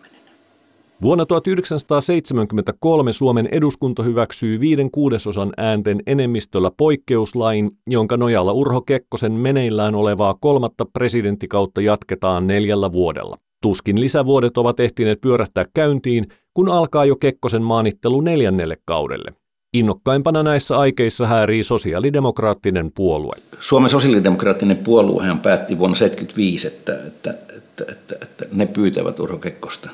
Vuonna 1.02 1.26
1973 1.26 3.12
Suomen 3.12 3.49
eduskunta 3.52 4.02
hyväksyi 4.02 4.61
viiden 4.61 4.90
kuudesosan 4.90 5.52
äänten 5.57 6.02
enemmistöllä 6.07 6.71
poikkeuslain, 6.76 7.71
jonka 7.87 8.17
nojalla 8.17 8.52
Urho 8.52 8.81
Kekkosen 8.81 9.33
meneillään 9.33 9.95
olevaa 9.95 10.35
kolmatta 10.40 10.85
presidenttikautta 10.93 11.81
jatketaan 11.81 12.47
neljällä 12.47 12.93
vuodella. 12.93 13.37
Tuskin 13.62 14.00
lisävuodet 14.00 14.59
ovat 14.59 14.81
ehtineet 14.81 15.21
pyörähtää 15.21 15.64
käyntiin, 15.75 16.26
kun 16.55 16.69
alkaa 16.69 17.05
jo 17.05 17.17
Kekkosen 17.17 17.62
maanittelu 17.62 18.21
neljännelle 18.21 18.76
kaudelle. 18.85 19.33
Innokkaimpana 19.75 20.43
näissä 20.43 20.78
aikeissa 20.78 21.26
häärii 21.26 21.64
sosiaalidemokraattinen 21.64 22.90
puolue. 22.95 23.37
Suomen 23.61 23.90
sosiaalidemokraattinen 23.90 24.76
puoluehan 24.76 25.40
päätti 25.40 25.78
vuonna 25.78 25.97
1975, 25.97 26.67
että, 26.67 26.99
että, 27.07 27.35
että, 27.57 27.85
että, 27.93 28.17
että 28.23 28.47
ne 28.52 28.67
pyytävät 28.67 29.21
Urho 29.21 29.38
Kekkosta 29.38 29.90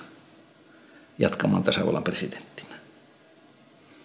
jatkamaan 1.18 1.62
tasavallan 1.62 2.04
presidenttinä. 2.04 2.74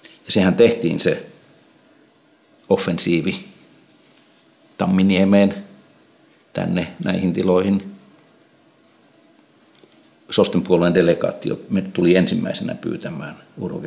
Ja 0.04 0.32
sehän 0.32 0.56
tehtiin 0.56 1.00
se 1.00 1.26
offensiivi 2.70 3.50
Tamminiemeen 4.78 5.56
tänne 6.54 6.88
näihin 7.06 7.34
tiloihin. 7.34 7.96
Sosten 10.30 10.62
puolueen 10.62 10.94
delegaatio 10.94 11.60
tuli 11.94 12.16
ensimmäisenä 12.16 12.76
pyytämään 12.76 13.38
Urho 13.58 13.82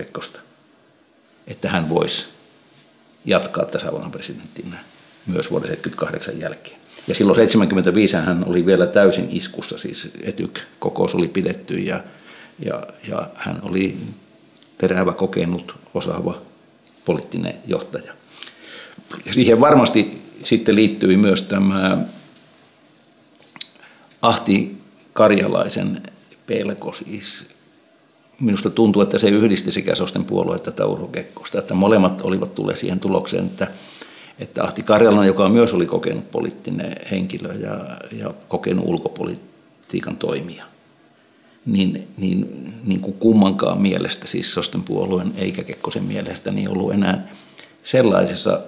että 1.46 1.70
hän 1.70 1.88
voisi 1.88 2.26
jatkaa 3.24 3.64
tasavallan 3.64 4.10
presidenttinä 4.10 4.78
myös 5.26 5.50
vuoden 5.50 5.68
1978 5.68 6.40
jälkeen. 6.40 6.76
Ja 7.08 7.14
silloin 7.14 7.36
75 7.36 8.16
hän 8.16 8.44
oli 8.44 8.66
vielä 8.66 8.86
täysin 8.86 9.28
iskussa, 9.30 9.78
siis 9.78 10.10
etyk-kokous 10.22 11.14
oli 11.14 11.28
pidetty 11.28 11.78
ja, 11.78 12.00
ja, 12.64 12.82
ja 13.08 13.26
hän 13.34 13.58
oli 13.62 13.96
terävä, 14.78 15.12
kokenut, 15.12 15.74
osaava 15.94 16.38
poliittinen 17.04 17.54
johtaja. 17.66 18.12
Ja 19.26 19.34
siihen 19.34 19.60
varmasti 19.60 20.22
sitten 20.44 20.74
liittyi 20.74 21.16
myös 21.16 21.42
tämä 21.42 21.98
Ahti 24.22 24.76
Karjalaisen 25.12 26.02
pelko, 26.46 26.92
siis 26.92 27.46
minusta 28.40 28.70
tuntuu, 28.70 29.02
että 29.02 29.18
se 29.18 29.28
yhdisti 29.28 29.72
sekä 29.72 29.94
Sosten 29.94 30.24
puolueetta 30.24 30.70
että 30.70 30.86
Urho 30.86 31.06
Kekkosta, 31.06 31.58
että 31.58 31.74
molemmat 31.74 32.20
olivat 32.22 32.54
tulleet 32.54 32.78
siihen 32.78 33.00
tulokseen, 33.00 33.46
että, 33.46 33.68
että 34.38 34.64
Ahti 34.64 34.82
Karjalainen, 34.82 35.26
joka 35.26 35.48
myös 35.48 35.74
oli 35.74 35.86
kokenut 35.86 36.30
poliittinen 36.30 36.96
henkilö 37.10 37.52
ja, 37.54 37.76
ja 38.12 38.34
kokenut 38.48 38.84
ulkopolitiikan 38.88 40.16
toimija, 40.16 40.64
niin, 41.66 42.08
niin, 42.16 42.72
niin 42.84 43.00
kuin 43.00 43.14
kummankaan 43.14 43.80
mielestä, 43.80 44.26
siis 44.26 44.54
Sosten 44.54 44.82
puolueen 44.82 45.32
eikä 45.36 45.64
Kekkosen 45.64 46.04
mielestä, 46.04 46.50
niin 46.50 46.68
ollut 46.68 46.92
enää 46.92 47.28
sellaisessa 47.84 48.60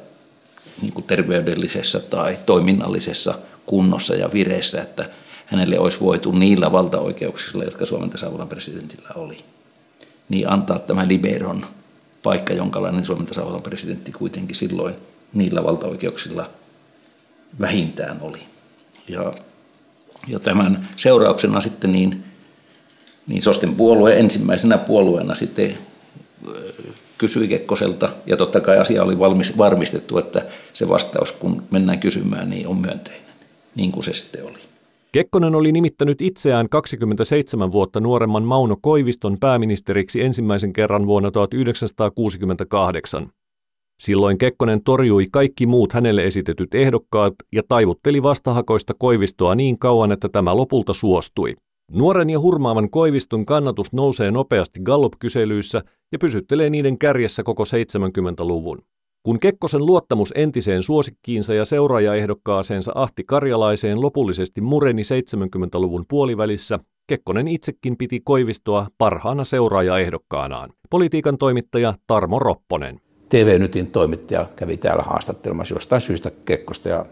niin 0.83 0.93
kuin 0.93 1.05
terveydellisessä 1.05 2.01
tai 2.01 2.39
toiminnallisessa 2.47 3.39
kunnossa 3.67 4.15
ja 4.15 4.33
vireessä, 4.33 4.83
että 4.83 5.11
hänelle 5.47 5.79
olisi 5.79 6.01
voitu 6.01 6.33
niillä 6.33 6.73
valtaoikeuksilla, 6.73 7.65
jotka 7.65 7.87
Suomen 7.87 8.11
tasavallan 8.11 8.49
presidentillä 8.49 9.09
oli, 9.15 9.45
niin 10.29 10.49
antaa 10.51 10.79
tämä 10.79 11.09
liberon 11.09 11.67
paikka, 12.23 12.55
jonkalainen 12.55 13.05
Suomen 13.05 13.27
tasavallan 13.27 13.63
presidentti 13.63 14.13
kuitenkin 14.13 14.57
silloin 14.57 14.95
niillä 15.35 15.65
valtaoikeuksilla 15.65 16.51
vähintään 17.61 18.21
oli. 18.21 18.41
Ja, 19.09 19.33
ja 20.27 20.41
tämän 20.41 20.89
seurauksena 20.97 21.61
sitten 21.61 21.93
niin, 21.93 22.25
niin 23.27 23.43
Sosten 23.43 23.75
puolue 23.75 24.19
ensimmäisenä 24.19 24.79
puolueena 24.79 25.35
sitten 25.35 25.79
kysyi 27.19 27.49
Kekkoselta, 27.49 28.09
ja 28.27 28.37
totta 28.37 28.61
kai 28.61 28.79
asia 28.79 29.03
oli 29.03 29.19
valmis, 29.19 29.59
varmistettu, 29.59 30.19
että 30.19 30.47
se 30.73 30.89
vastaus, 30.89 31.33
kun 31.33 31.63
mennään 31.71 31.99
kysymään, 31.99 32.51
niin 32.51 32.69
on 32.69 32.77
myönteinen, 32.77 33.35
niin 33.75 33.93
kuin 33.93 34.05
se 34.05 34.13
sitten 34.13 34.45
oli. 34.45 34.59
Kekkonen 35.13 35.55
oli 35.55 35.73
nimittänyt 35.73 36.23
itseään 36.23 36.69
27 36.69 37.73
vuotta 37.73 38.01
nuoremman 38.01 38.43
Mauno 38.43 38.77
Koiviston 38.81 39.37
pääministeriksi 39.41 40.23
ensimmäisen 40.23 40.73
kerran 40.73 41.07
vuonna 41.07 41.31
1968. 41.31 43.31
Silloin 44.03 44.39
Kekkonen 44.39 44.83
torjui 44.83 45.27
kaikki 45.33 45.67
muut 45.67 45.93
hänelle 45.93 46.25
esitetyt 46.25 46.75
ehdokkaat 46.75 47.35
ja 47.53 47.63
taivutteli 47.69 48.23
vastahakoista 48.23 48.95
Koivistoa 48.99 49.55
niin 49.55 49.79
kauan, 49.79 50.13
että 50.13 50.29
tämä 50.29 50.57
lopulta 50.57 50.95
suostui. 50.95 51.55
Nuoren 51.93 52.31
ja 52.31 52.41
hurmaavan 52.41 52.91
Koiviston 52.91 53.47
kannatus 53.47 53.93
nousee 53.93 54.31
nopeasti 54.31 54.81
Gallup-kyselyissä 54.81 55.83
ja 56.13 56.19
pysyttelee 56.19 56.71
niiden 56.71 56.99
kärjessä 56.99 57.43
koko 57.43 57.63
70-luvun. 57.63 58.79
Kun 59.23 59.41
Kekkosen 59.41 59.87
luottamus 59.87 60.33
entiseen 60.37 60.83
suosikkiinsa 60.83 61.55
ja 61.55 61.65
seuraajaehdokkaaseensa 61.65 62.93
Ahti 62.95 63.25
Karjalaiseen 63.25 64.03
lopullisesti 64.03 64.61
mureni 64.61 65.03
70-luvun 65.03 66.05
puolivälissä, 66.09 66.79
Kekkonen 67.07 67.49
itsekin 67.49 67.97
piti 67.97 68.21
Koivistoa 68.25 68.87
parhaana 68.99 69.45
seuraajaehdokkaanaan. 69.45 70.71
Politiikan 70.91 71.39
toimittaja 71.39 71.95
Tarmo 72.07 72.39
Ropponen. 72.39 73.01
TV-nytin 73.29 73.87
toimittaja 73.87 74.47
kävi 74.57 74.77
täällä 74.77 75.03
haastattelemassa 75.03 75.75
jostain 75.75 76.01
syystä 76.01 76.31
Kekkosta 76.45 76.89
ja, 76.89 77.07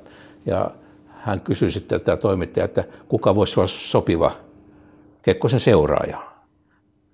ja 0.47 0.71
hän 1.09 1.41
kysyi 1.41 1.71
sitten 1.71 2.01
tämä 2.01 2.17
toimittaja, 2.17 2.65
että 2.65 2.85
kuka 3.09 3.35
voisi 3.35 3.61
olla 3.61 3.69
sopiva 3.69 4.33
Kekkosen 5.23 5.61
seuraaja. 5.61 6.33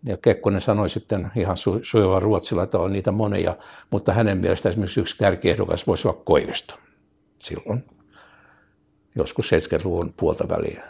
Ja 0.05 0.16
Kekkonen 0.16 0.61
sanoi 0.61 0.90
sitten 0.90 1.31
ihan 1.37 1.57
su- 1.57 1.81
sujuvalla 1.83 2.21
ruotsilla, 2.21 2.62
että 2.62 2.79
on 2.79 2.92
niitä 2.92 3.12
monia, 3.12 3.57
mutta 3.90 4.12
hänen 4.12 4.38
mielestä 4.38 4.68
esimerkiksi 4.68 5.01
yksi 5.01 5.18
kärkiehdokas 5.18 5.87
voisi 5.87 6.09
olla 6.09 6.21
Koivisto 6.25 6.75
silloin, 7.38 7.85
joskus 9.14 9.51
70-luvun 9.53 10.14
puolta 10.16 10.49
väliä. 10.49 10.85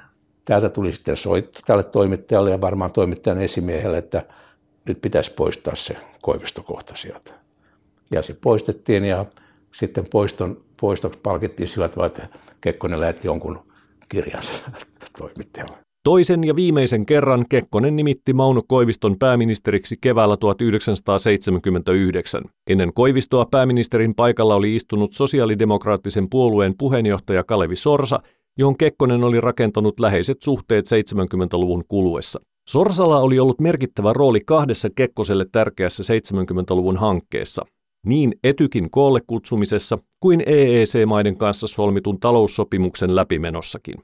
Täältä 0.44 0.68
tuli 0.68 0.92
sitten 0.92 1.16
soitto 1.16 1.60
tälle 1.66 1.82
toimittajalle 1.84 2.50
ja 2.50 2.60
varmaan 2.60 2.92
toimittajan 2.92 3.42
esimiehelle, 3.42 3.98
että 3.98 4.22
nyt 4.84 5.00
pitäisi 5.00 5.32
poistaa 5.32 5.74
se 5.76 5.96
Koivistokohta 6.22 6.96
sieltä. 6.96 7.32
Ja 8.10 8.22
se 8.22 8.36
poistettiin 8.40 9.04
ja 9.04 9.26
sitten 9.72 10.04
poiston, 10.10 10.60
poistoksi 10.80 11.18
palkittiin 11.22 11.68
sillä 11.68 11.88
tavalla, 11.88 12.06
että 12.06 12.28
Kekkonen 12.60 13.00
lähetti 13.00 13.28
jonkun 13.28 13.66
kirjansa 14.08 14.52
toimittajalle. 15.18 15.87
Toisen 16.08 16.44
ja 16.44 16.56
viimeisen 16.56 17.06
kerran 17.06 17.44
Kekkonen 17.48 17.96
nimitti 17.96 18.32
Mauno 18.32 18.62
Koiviston 18.68 19.18
pääministeriksi 19.18 19.96
keväällä 20.00 20.36
1979. 20.36 22.42
Ennen 22.70 22.92
Koivistoa 22.92 23.46
pääministerin 23.50 24.14
paikalla 24.14 24.54
oli 24.54 24.76
istunut 24.76 25.12
sosiaalidemokraattisen 25.12 26.26
puolueen 26.30 26.74
puheenjohtaja 26.78 27.44
Kalevi 27.44 27.76
Sorsa, 27.76 28.20
johon 28.58 28.76
Kekkonen 28.76 29.24
oli 29.24 29.40
rakentanut 29.40 30.00
läheiset 30.00 30.42
suhteet 30.42 30.84
70-luvun 30.84 31.84
kuluessa. 31.88 32.40
Sorsalla 32.68 33.18
oli 33.18 33.38
ollut 33.38 33.60
merkittävä 33.60 34.12
rooli 34.12 34.40
kahdessa 34.46 34.88
Kekkoselle 34.96 35.46
tärkeässä 35.52 36.02
70-luvun 36.02 36.96
hankkeessa, 36.96 37.64
niin 38.06 38.34
etykin 38.44 38.90
koolle 38.90 39.20
kutsumisessa 39.26 39.98
kuin 40.20 40.42
EEC-maiden 40.46 41.36
kanssa 41.36 41.66
solmitun 41.66 42.20
taloussopimuksen 42.20 43.16
läpimenossakin. 43.16 43.94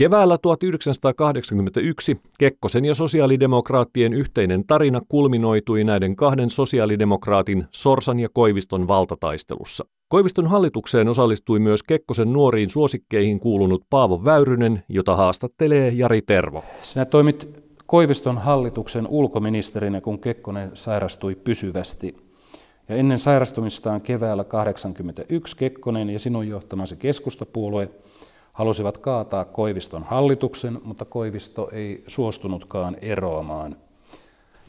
Keväällä 0.00 0.38
1981 0.38 2.20
Kekkosen 2.38 2.84
ja 2.84 2.94
sosiaalidemokraattien 2.94 4.14
yhteinen 4.14 4.66
tarina 4.66 5.00
kulminoitui 5.08 5.84
näiden 5.84 6.16
kahden 6.16 6.50
sosiaalidemokraatin 6.50 7.64
Sorsan 7.72 8.20
ja 8.20 8.28
Koiviston 8.32 8.88
valtataistelussa. 8.88 9.84
Koiviston 10.08 10.46
hallitukseen 10.46 11.08
osallistui 11.08 11.58
myös 11.58 11.82
Kekkosen 11.82 12.32
nuoriin 12.32 12.70
suosikkeihin 12.70 13.40
kuulunut 13.40 13.84
Paavo 13.90 14.24
Väyrynen, 14.24 14.82
jota 14.88 15.16
haastattelee 15.16 15.92
Jari 15.94 16.22
Tervo. 16.22 16.64
Sinä 16.82 17.04
toimit 17.04 17.64
Koiviston 17.86 18.38
hallituksen 18.38 19.06
ulkoministerinä, 19.06 20.00
kun 20.00 20.18
Kekkonen 20.18 20.70
sairastui 20.74 21.34
pysyvästi. 21.34 22.16
Ja 22.88 22.96
ennen 22.96 23.18
sairastumistaan 23.18 24.00
keväällä 24.00 24.44
1981 24.44 25.56
Kekkonen 25.56 26.10
ja 26.10 26.18
sinun 26.18 26.48
johtamasi 26.48 26.96
keskustapuolue 26.96 27.88
halusivat 28.52 28.98
kaataa 28.98 29.44
Koiviston 29.44 30.02
hallituksen, 30.02 30.80
mutta 30.84 31.04
Koivisto 31.04 31.68
ei 31.72 32.04
suostunutkaan 32.06 32.96
eroamaan. 33.00 33.76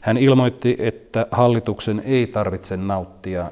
Hän 0.00 0.18
ilmoitti, 0.18 0.76
että 0.78 1.26
hallituksen 1.30 2.02
ei 2.04 2.26
tarvitse 2.26 2.76
nauttia 2.76 3.50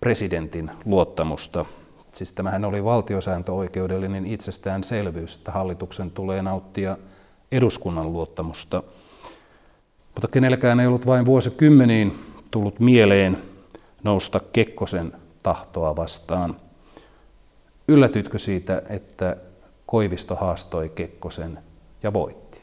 presidentin 0.00 0.70
luottamusta. 0.84 1.64
Siis 2.10 2.32
tämähän 2.32 2.64
oli 2.64 2.84
valtiosääntöoikeudellinen 2.84 4.26
itsestäänselvyys, 4.26 5.36
että 5.36 5.52
hallituksen 5.52 6.10
tulee 6.10 6.42
nauttia 6.42 6.96
eduskunnan 7.52 8.12
luottamusta. 8.12 8.82
Mutta 10.14 10.28
kenelläkään 10.28 10.80
ei 10.80 10.86
ollut 10.86 11.06
vain 11.06 11.24
vuosikymmeniin 11.26 12.18
tullut 12.50 12.80
mieleen 12.80 13.38
nousta 14.02 14.40
Kekkosen 14.52 15.12
tahtoa 15.42 15.96
vastaan. 15.96 16.56
Yllätytkö 17.88 18.38
siitä, 18.38 18.82
että 18.90 19.36
Koivisto 19.86 20.34
haastoi 20.34 20.88
Kekkosen 20.88 21.58
ja 22.02 22.12
voitti? 22.12 22.62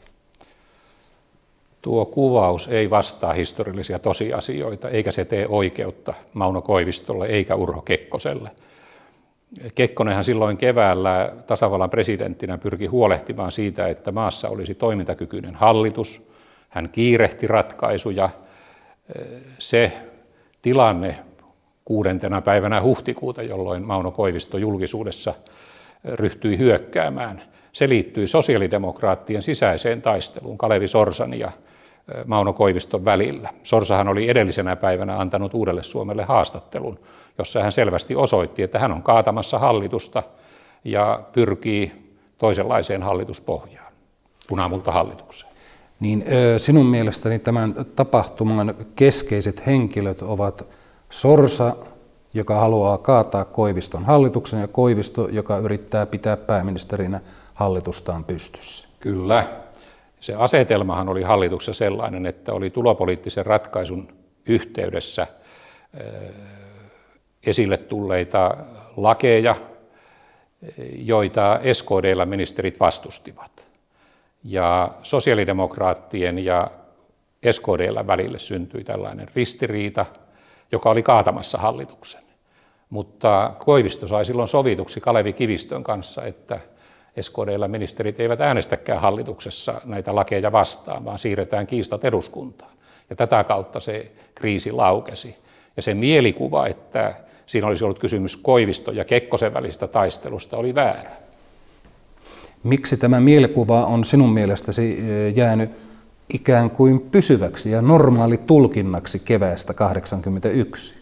Tuo 1.82 2.04
kuvaus 2.04 2.68
ei 2.68 2.90
vastaa 2.90 3.32
historiallisia 3.32 3.98
tosiasioita, 3.98 4.88
eikä 4.88 5.12
se 5.12 5.24
tee 5.24 5.46
oikeutta 5.48 6.14
Mauno 6.34 6.62
Koivistolle 6.62 7.26
eikä 7.26 7.54
Urho 7.54 7.82
Kekkoselle. 7.82 8.50
Kekkonenhan 9.74 10.24
silloin 10.24 10.56
keväällä 10.56 11.32
tasavallan 11.46 11.90
presidenttinä 11.90 12.58
pyrki 12.58 12.86
huolehtimaan 12.86 13.52
siitä, 13.52 13.88
että 13.88 14.12
maassa 14.12 14.48
olisi 14.48 14.74
toimintakykyinen 14.74 15.54
hallitus. 15.54 16.28
Hän 16.68 16.88
kiirehti 16.88 17.46
ratkaisuja. 17.46 18.30
Se 19.58 19.92
tilanne 20.62 21.18
kuudentena 21.92 22.40
päivänä 22.40 22.82
huhtikuuta, 22.82 23.42
jolloin 23.42 23.82
Mauno 23.86 24.10
Koivisto 24.10 24.58
julkisuudessa 24.58 25.34
ryhtyi 26.04 26.58
hyökkäämään. 26.58 27.42
Se 27.72 27.88
liittyi 27.88 28.26
sosiaalidemokraattien 28.26 29.42
sisäiseen 29.42 30.02
taisteluun 30.02 30.58
Kalevi 30.58 30.88
Sorsan 30.88 31.34
ja 31.34 31.50
Mauno 32.26 32.52
Koiviston 32.52 33.04
välillä. 33.04 33.48
Sorsahan 33.62 34.08
oli 34.08 34.30
edellisenä 34.30 34.76
päivänä 34.76 35.18
antanut 35.18 35.54
Uudelle 35.54 35.82
Suomelle 35.82 36.24
haastattelun, 36.24 36.98
jossa 37.38 37.62
hän 37.62 37.72
selvästi 37.72 38.14
osoitti, 38.14 38.62
että 38.62 38.78
hän 38.78 38.92
on 38.92 39.02
kaatamassa 39.02 39.58
hallitusta 39.58 40.22
ja 40.84 41.22
pyrkii 41.32 41.92
toisenlaiseen 42.38 43.02
hallituspohjaan, 43.02 43.92
punamulta 44.48 44.92
hallitukseen. 44.92 45.52
Niin 46.00 46.24
sinun 46.56 46.86
mielestäni 46.86 47.38
tämän 47.38 47.74
tapahtuman 47.96 48.74
keskeiset 48.96 49.66
henkilöt 49.66 50.22
ovat 50.22 50.66
Sorsa, 51.12 51.76
joka 52.34 52.54
haluaa 52.54 52.98
kaataa 52.98 53.44
Koiviston 53.44 54.04
hallituksen, 54.04 54.60
ja 54.60 54.68
Koivisto, 54.68 55.28
joka 55.28 55.58
yrittää 55.58 56.06
pitää 56.06 56.36
pääministerinä 56.36 57.20
hallitustaan 57.54 58.24
pystyssä. 58.24 58.88
Kyllä. 59.00 59.48
Se 60.20 60.34
asetelmahan 60.34 61.08
oli 61.08 61.22
hallituksessa 61.22 61.78
sellainen, 61.78 62.26
että 62.26 62.52
oli 62.52 62.70
tulopoliittisen 62.70 63.46
ratkaisun 63.46 64.08
yhteydessä 64.46 65.26
esille 67.46 67.76
tulleita 67.76 68.56
lakeja, 68.96 69.54
joita 70.92 71.60
SKDllä 71.72 72.26
ministerit 72.26 72.80
vastustivat. 72.80 73.66
Ja 74.44 74.94
sosiaalidemokraattien 75.02 76.38
ja 76.38 76.70
SKDllä 77.50 78.06
välille 78.06 78.38
syntyi 78.38 78.84
tällainen 78.84 79.28
ristiriita– 79.34 80.06
joka 80.72 80.90
oli 80.90 81.02
kaatamassa 81.02 81.58
hallituksen. 81.58 82.20
Mutta 82.90 83.54
Koivisto 83.58 84.08
sai 84.08 84.24
silloin 84.24 84.48
sovituksi 84.48 85.00
Kalevi 85.00 85.32
Kivistön 85.32 85.84
kanssa, 85.84 86.24
että 86.24 86.60
SKDllä 87.20 87.68
ministerit 87.68 88.20
eivät 88.20 88.40
äänestäkään 88.40 89.00
hallituksessa 89.00 89.80
näitä 89.84 90.14
lakeja 90.14 90.52
vastaan, 90.52 91.04
vaan 91.04 91.18
siirretään 91.18 91.66
kiistat 91.66 92.04
eduskuntaan. 92.04 92.72
Ja 93.10 93.16
tätä 93.16 93.44
kautta 93.44 93.80
se 93.80 94.12
kriisi 94.34 94.72
laukesi. 94.72 95.36
Ja 95.76 95.82
se 95.82 95.94
mielikuva, 95.94 96.66
että 96.66 97.14
siinä 97.46 97.66
olisi 97.66 97.84
ollut 97.84 97.98
kysymys 97.98 98.36
Koivisto 98.36 98.92
ja 98.92 99.04
Kekkosen 99.04 99.54
välistä 99.54 99.88
taistelusta, 99.88 100.56
oli 100.56 100.74
väärä. 100.74 101.10
Miksi 102.62 102.96
tämä 102.96 103.20
mielikuva 103.20 103.84
on 103.86 104.04
sinun 104.04 104.32
mielestäsi 104.32 104.98
eh, 104.98 105.36
jäänyt 105.36 105.70
ikään 106.34 106.70
kuin 106.70 107.00
pysyväksi 107.00 107.70
ja 107.70 107.82
normaali 107.82 108.38
tulkinnaksi 108.38 109.18
keväästä 109.18 109.74
1981? 109.74 110.94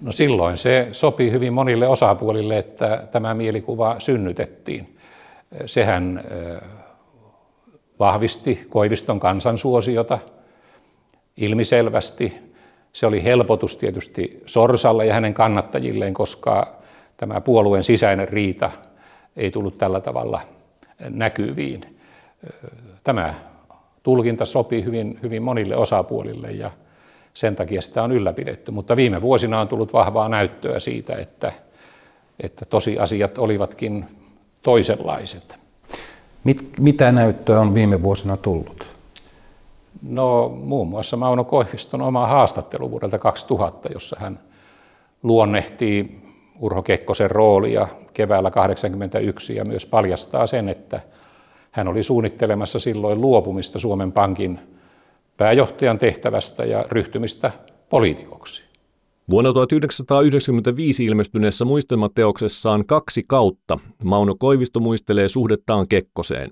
No 0.00 0.12
silloin 0.12 0.56
se 0.56 0.88
sopi 0.92 1.30
hyvin 1.30 1.52
monille 1.52 1.88
osapuolille, 1.88 2.58
että 2.58 3.08
tämä 3.12 3.34
mielikuva 3.34 3.96
synnytettiin. 3.98 4.96
Sehän 5.66 6.24
vahvisti 7.98 8.66
Koiviston 8.68 9.20
kansansuosiota 9.20 10.18
ilmiselvästi. 11.36 12.36
Se 12.92 13.06
oli 13.06 13.24
helpotus 13.24 13.76
tietysti 13.76 14.42
Sorsalle 14.46 15.06
ja 15.06 15.14
hänen 15.14 15.34
kannattajilleen, 15.34 16.14
koska 16.14 16.76
tämä 17.16 17.40
puolueen 17.40 17.84
sisäinen 17.84 18.28
riita 18.28 18.70
ei 19.36 19.50
tullut 19.50 19.78
tällä 19.78 20.00
tavalla 20.00 20.40
näkyviin. 21.08 21.98
Tämä 23.04 23.34
tulkinta 24.06 24.44
sopii 24.44 24.84
hyvin, 24.84 25.18
hyvin 25.22 25.42
monille 25.42 25.76
osapuolille 25.76 26.50
ja 26.50 26.70
sen 27.34 27.56
takia 27.56 27.82
sitä 27.82 28.02
on 28.02 28.12
ylläpidetty. 28.12 28.70
Mutta 28.70 28.96
viime 28.96 29.22
vuosina 29.22 29.60
on 29.60 29.68
tullut 29.68 29.92
vahvaa 29.92 30.28
näyttöä 30.28 30.80
siitä, 30.80 31.16
että, 31.16 31.52
että 32.40 32.64
tosiasiat 32.64 33.38
olivatkin 33.38 34.04
toisenlaiset. 34.62 35.56
Mit, 36.44 36.72
mitä 36.80 37.12
näyttöä 37.12 37.60
on 37.60 37.74
viime 37.74 38.02
vuosina 38.02 38.36
tullut? 38.36 38.86
No 40.02 40.48
muun 40.48 40.88
muassa 40.88 41.16
Mauno 41.16 41.44
Koiviston 41.44 42.02
oma 42.02 42.26
haastattelu 42.26 42.90
vuodelta 42.90 43.18
2000, 43.18 43.88
jossa 43.92 44.16
hän 44.20 44.40
luonnehtii 45.22 46.22
Urho 46.60 46.82
Kekkosen 46.82 47.30
roolia 47.30 47.88
keväällä 48.14 48.50
1981 48.50 49.56
ja 49.56 49.64
myös 49.64 49.86
paljastaa 49.86 50.46
sen, 50.46 50.68
että 50.68 51.00
hän 51.76 51.88
oli 51.88 52.02
suunnittelemassa 52.02 52.78
silloin 52.78 53.20
luopumista 53.20 53.78
Suomen 53.78 54.12
Pankin 54.12 54.58
pääjohtajan 55.36 55.98
tehtävästä 55.98 56.64
ja 56.64 56.84
ryhtymistä 56.90 57.50
poliitikoksi. 57.88 58.62
Vuonna 59.30 59.52
1995 59.52 61.04
ilmestyneessä 61.04 61.64
muistelmateoksessaan 61.64 62.86
Kaksi 62.86 63.24
kautta 63.26 63.78
Mauno 64.04 64.34
Koivisto 64.38 64.80
muistelee 64.80 65.28
suhdettaan 65.28 65.88
Kekkoseen. 65.88 66.50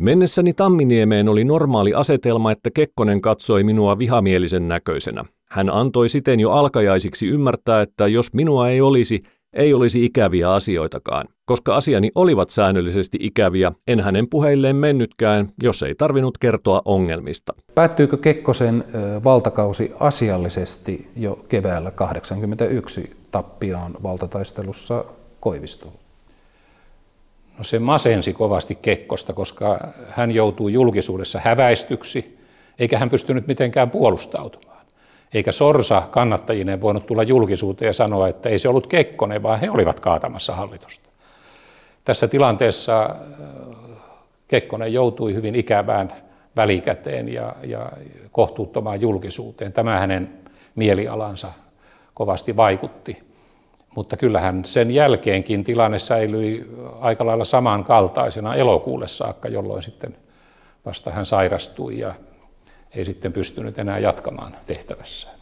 Mennessäni 0.00 0.52
Tamminiemeen 0.52 1.28
oli 1.28 1.44
normaali 1.44 1.94
asetelma, 1.94 2.52
että 2.52 2.70
Kekkonen 2.74 3.20
katsoi 3.20 3.64
minua 3.64 3.98
vihamielisen 3.98 4.68
näköisenä. 4.68 5.24
Hän 5.50 5.70
antoi 5.70 6.08
siten 6.08 6.40
jo 6.40 6.50
alkajaisiksi 6.50 7.26
ymmärtää, 7.26 7.80
että 7.80 8.06
jos 8.06 8.34
minua 8.34 8.68
ei 8.68 8.80
olisi, 8.80 9.22
ei 9.56 9.74
olisi 9.74 10.04
ikäviä 10.04 10.52
asioitakaan. 10.52 11.28
Koska 11.44 11.76
asiani 11.76 12.10
olivat 12.14 12.50
säännöllisesti 12.50 13.18
ikäviä, 13.20 13.72
en 13.86 14.00
hänen 14.00 14.28
puheilleen 14.28 14.76
mennytkään, 14.76 15.48
jos 15.62 15.82
ei 15.82 15.94
tarvinnut 15.94 16.38
kertoa 16.38 16.82
ongelmista. 16.84 17.54
Päättyykö 17.74 18.16
Kekkosen 18.16 18.84
valtakausi 19.24 19.92
asiallisesti 20.00 21.08
jo 21.16 21.38
keväällä 21.48 21.90
1981 21.90 23.16
tappiaan 23.30 23.92
valtataistelussa 24.02 25.04
Koivistoon? 25.40 25.94
No 27.58 27.64
se 27.64 27.78
masensi 27.78 28.32
kovasti 28.32 28.74
Kekkosta, 28.74 29.32
koska 29.32 29.88
hän 30.08 30.30
joutui 30.30 30.72
julkisuudessa 30.72 31.40
häväistyksi, 31.44 32.38
eikä 32.78 32.98
hän 32.98 33.10
pystynyt 33.10 33.46
mitenkään 33.46 33.90
puolustautumaan 33.90 34.75
eikä 35.36 35.52
Sorsa 35.52 36.02
kannattajinen 36.10 36.80
voinut 36.80 37.06
tulla 37.06 37.22
julkisuuteen 37.22 37.86
ja 37.86 37.92
sanoa, 37.92 38.28
että 38.28 38.48
ei 38.48 38.58
se 38.58 38.68
ollut 38.68 38.86
Kekkonen, 38.86 39.42
vaan 39.42 39.60
he 39.60 39.70
olivat 39.70 40.00
kaatamassa 40.00 40.54
hallitusta. 40.54 41.08
Tässä 42.04 42.28
tilanteessa 42.28 43.02
äh, 43.02 43.16
Kekkonen 44.48 44.92
joutui 44.92 45.34
hyvin 45.34 45.54
ikävään 45.54 46.12
välikäteen 46.56 47.28
ja, 47.28 47.56
ja 47.64 47.92
kohtuuttomaan 48.32 49.00
julkisuuteen. 49.00 49.72
Tämä 49.72 49.98
hänen 49.98 50.32
mielialansa 50.74 51.52
kovasti 52.14 52.56
vaikutti. 52.56 53.22
Mutta 53.96 54.16
kyllähän 54.16 54.64
sen 54.64 54.90
jälkeenkin 54.90 55.64
tilanne 55.64 55.98
säilyi 55.98 56.70
aika 57.00 57.26
lailla 57.26 57.44
samankaltaisena 57.44 58.54
elokuulle 58.54 59.08
saakka, 59.08 59.48
jolloin 59.48 59.82
sitten 59.82 60.16
vasta 60.86 61.10
hän 61.10 61.26
sairastui 61.26 61.98
ja 61.98 62.14
ei 62.94 63.04
sitten 63.04 63.32
pystynyt 63.32 63.78
enää 63.78 63.98
jatkamaan 63.98 64.56
tehtävässään. 64.66 65.36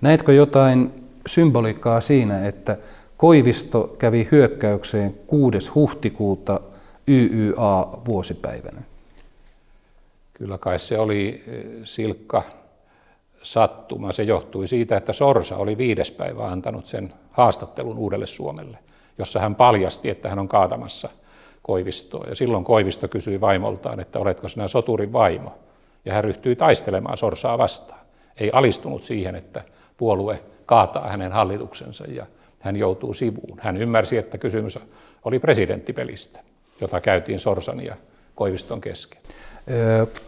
Näetkö 0.00 0.32
jotain 0.32 1.08
symboliikkaa 1.26 2.00
siinä, 2.00 2.48
että 2.48 2.76
Koivisto 3.16 3.94
kävi 3.98 4.28
hyökkäykseen 4.32 5.14
6. 5.26 5.70
huhtikuuta 5.74 6.60
YYA-vuosipäivänä? 7.08 8.82
Kyllä 10.34 10.58
kai 10.58 10.78
se 10.78 10.98
oli 10.98 11.44
eh, 11.46 11.64
silkka 11.84 12.42
sattuma. 13.42 14.12
Se 14.12 14.22
johtui 14.22 14.68
siitä, 14.68 14.96
että 14.96 15.12
Sorsa 15.12 15.56
oli 15.56 15.78
viides 15.78 16.10
päivä 16.10 16.48
antanut 16.48 16.86
sen 16.86 17.14
haastattelun 17.30 17.98
Uudelle 17.98 18.26
Suomelle, 18.26 18.78
jossa 19.18 19.40
hän 19.40 19.54
paljasti, 19.54 20.08
että 20.08 20.28
hän 20.28 20.38
on 20.38 20.48
kaatamassa 20.48 21.08
Koivistoa. 21.62 22.24
Ja 22.28 22.34
silloin 22.34 22.64
Koivisto 22.64 23.08
kysyi 23.08 23.40
vaimoltaan, 23.40 24.00
että 24.00 24.18
oletko 24.18 24.48
sinä 24.48 24.68
soturin 24.68 25.12
vaimo 25.12 25.54
ja 26.04 26.14
hän 26.14 26.24
ryhtyi 26.24 26.56
taistelemaan 26.56 27.18
sorsaa 27.18 27.58
vastaan. 27.58 28.00
Ei 28.40 28.50
alistunut 28.52 29.02
siihen, 29.02 29.34
että 29.34 29.62
puolue 29.96 30.42
kaataa 30.66 31.08
hänen 31.08 31.32
hallituksensa 31.32 32.04
ja 32.04 32.26
hän 32.60 32.76
joutuu 32.76 33.14
sivuun. 33.14 33.58
Hän 33.60 33.76
ymmärsi, 33.76 34.16
että 34.16 34.38
kysymys 34.38 34.78
oli 35.24 35.38
presidenttipelistä, 35.38 36.40
jota 36.80 37.00
käytiin 37.00 37.40
Sorsan 37.40 37.84
ja 37.84 37.96
Koiviston 38.34 38.80
kesken. 38.80 39.22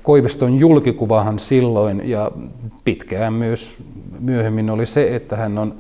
Koiviston 0.02 0.58
julkikuvahan 0.58 1.38
silloin 1.38 2.10
ja 2.10 2.30
pitkään 2.84 3.32
myös 3.32 3.78
myöhemmin 4.20 4.70
oli 4.70 4.86
se, 4.86 5.16
että 5.16 5.36
hän 5.36 5.58
on 5.58 5.74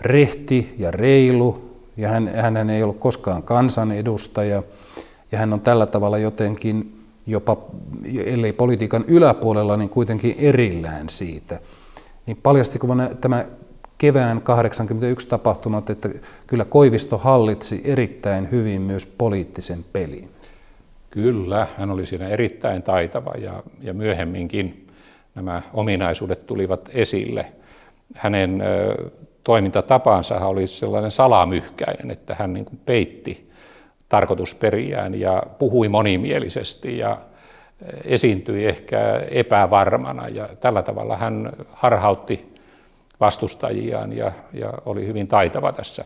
rehti 0.00 0.74
ja 0.78 0.90
reilu 0.90 1.70
ja 1.96 2.08
hän, 2.08 2.28
hän 2.28 2.70
ei 2.70 2.82
ollut 2.82 2.98
koskaan 2.98 3.42
kansanedustaja 3.42 4.62
ja 5.32 5.38
hän 5.38 5.52
on 5.52 5.60
tällä 5.60 5.86
tavalla 5.86 6.18
jotenkin 6.18 6.99
jopa, 7.30 7.56
ellei 8.24 8.52
politiikan 8.52 9.04
yläpuolella, 9.08 9.76
niin 9.76 9.90
kuitenkin 9.90 10.34
erillään 10.38 11.08
siitä. 11.08 11.60
Niin 12.26 12.36
paljastiko 12.42 12.86
tämä 13.20 13.44
kevään 13.98 14.40
81 14.40 15.28
tapahtumat, 15.28 15.90
että 15.90 16.08
kyllä 16.46 16.64
Koivisto 16.64 17.18
hallitsi 17.18 17.80
erittäin 17.84 18.50
hyvin 18.50 18.82
myös 18.82 19.06
poliittisen 19.06 19.84
pelin. 19.92 20.30
Kyllä, 21.10 21.66
hän 21.76 21.90
oli 21.90 22.06
siinä 22.06 22.28
erittäin 22.28 22.82
taitava 22.82 23.32
ja, 23.38 23.62
ja 23.80 23.94
myöhemminkin 23.94 24.86
nämä 25.34 25.62
ominaisuudet 25.72 26.46
tulivat 26.46 26.90
esille. 26.92 27.46
Hänen 28.14 28.60
ö, 28.60 29.10
toimintatapansa 29.44 30.46
oli 30.46 30.66
sellainen 30.66 31.10
salamyhkäinen, 31.10 32.10
että 32.10 32.36
hän 32.38 32.52
niin 32.52 32.64
kuin 32.64 32.80
peitti 32.86 33.49
tarkoitusperiään 34.10 35.20
ja 35.20 35.42
puhui 35.58 35.88
monimielisesti 35.88 36.98
ja 36.98 37.18
esiintyi 38.04 38.66
ehkä 38.66 38.98
epävarmana 39.30 40.28
ja 40.28 40.48
tällä 40.60 40.82
tavalla 40.82 41.16
hän 41.16 41.52
harhautti 41.72 42.54
vastustajiaan 43.20 44.12
ja, 44.12 44.32
ja 44.52 44.72
oli 44.86 45.06
hyvin 45.06 45.28
taitava 45.28 45.72
tässä 45.72 46.04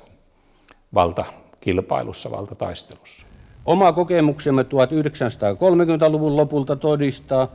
valtakilpailussa, 0.94 2.30
valtataistelussa. 2.30 3.26
Oma 3.66 3.92
kokemuksemme 3.92 4.62
1930-luvun 4.62 6.36
lopulta 6.36 6.76
todistaa, 6.76 7.48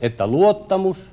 että 0.00 0.26
luottamus, 0.26 1.12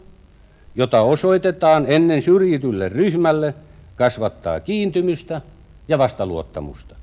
jota 0.76 1.02
osoitetaan 1.02 1.86
ennen 1.88 2.22
syrjitylle 2.22 2.90
ryhmälle, 2.90 3.54
kasvattaa 3.96 4.60
kiintymystä 4.60 5.42
ja 5.88 5.98
vastaluottamusta. 5.98 6.96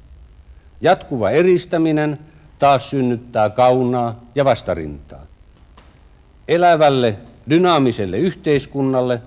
Jatkuva 0.81 1.31
eristäminen 1.31 2.19
taas 2.59 2.91
synnyttää 2.91 3.51
kaunaa 3.51 4.25
ja 4.35 4.45
vastarintaa. 4.45 5.27
Elävälle, 6.49 7.17
dynaamiselle 7.51 8.19
yhteiskunnalle 8.19 9.23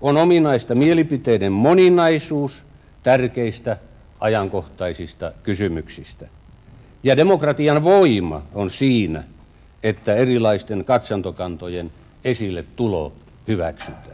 on 0.00 0.16
ominaista 0.16 0.74
mielipiteiden 0.74 1.52
moninaisuus 1.52 2.64
tärkeistä 3.02 3.76
ajankohtaisista 4.20 5.32
kysymyksistä. 5.42 6.26
Ja 7.02 7.16
demokratian 7.16 7.84
voima 7.84 8.42
on 8.54 8.70
siinä, 8.70 9.24
että 9.82 10.14
erilaisten 10.14 10.84
katsantokantojen 10.84 11.90
esille 12.24 12.64
tulo 12.76 13.12
hyväksytään. 13.48 14.11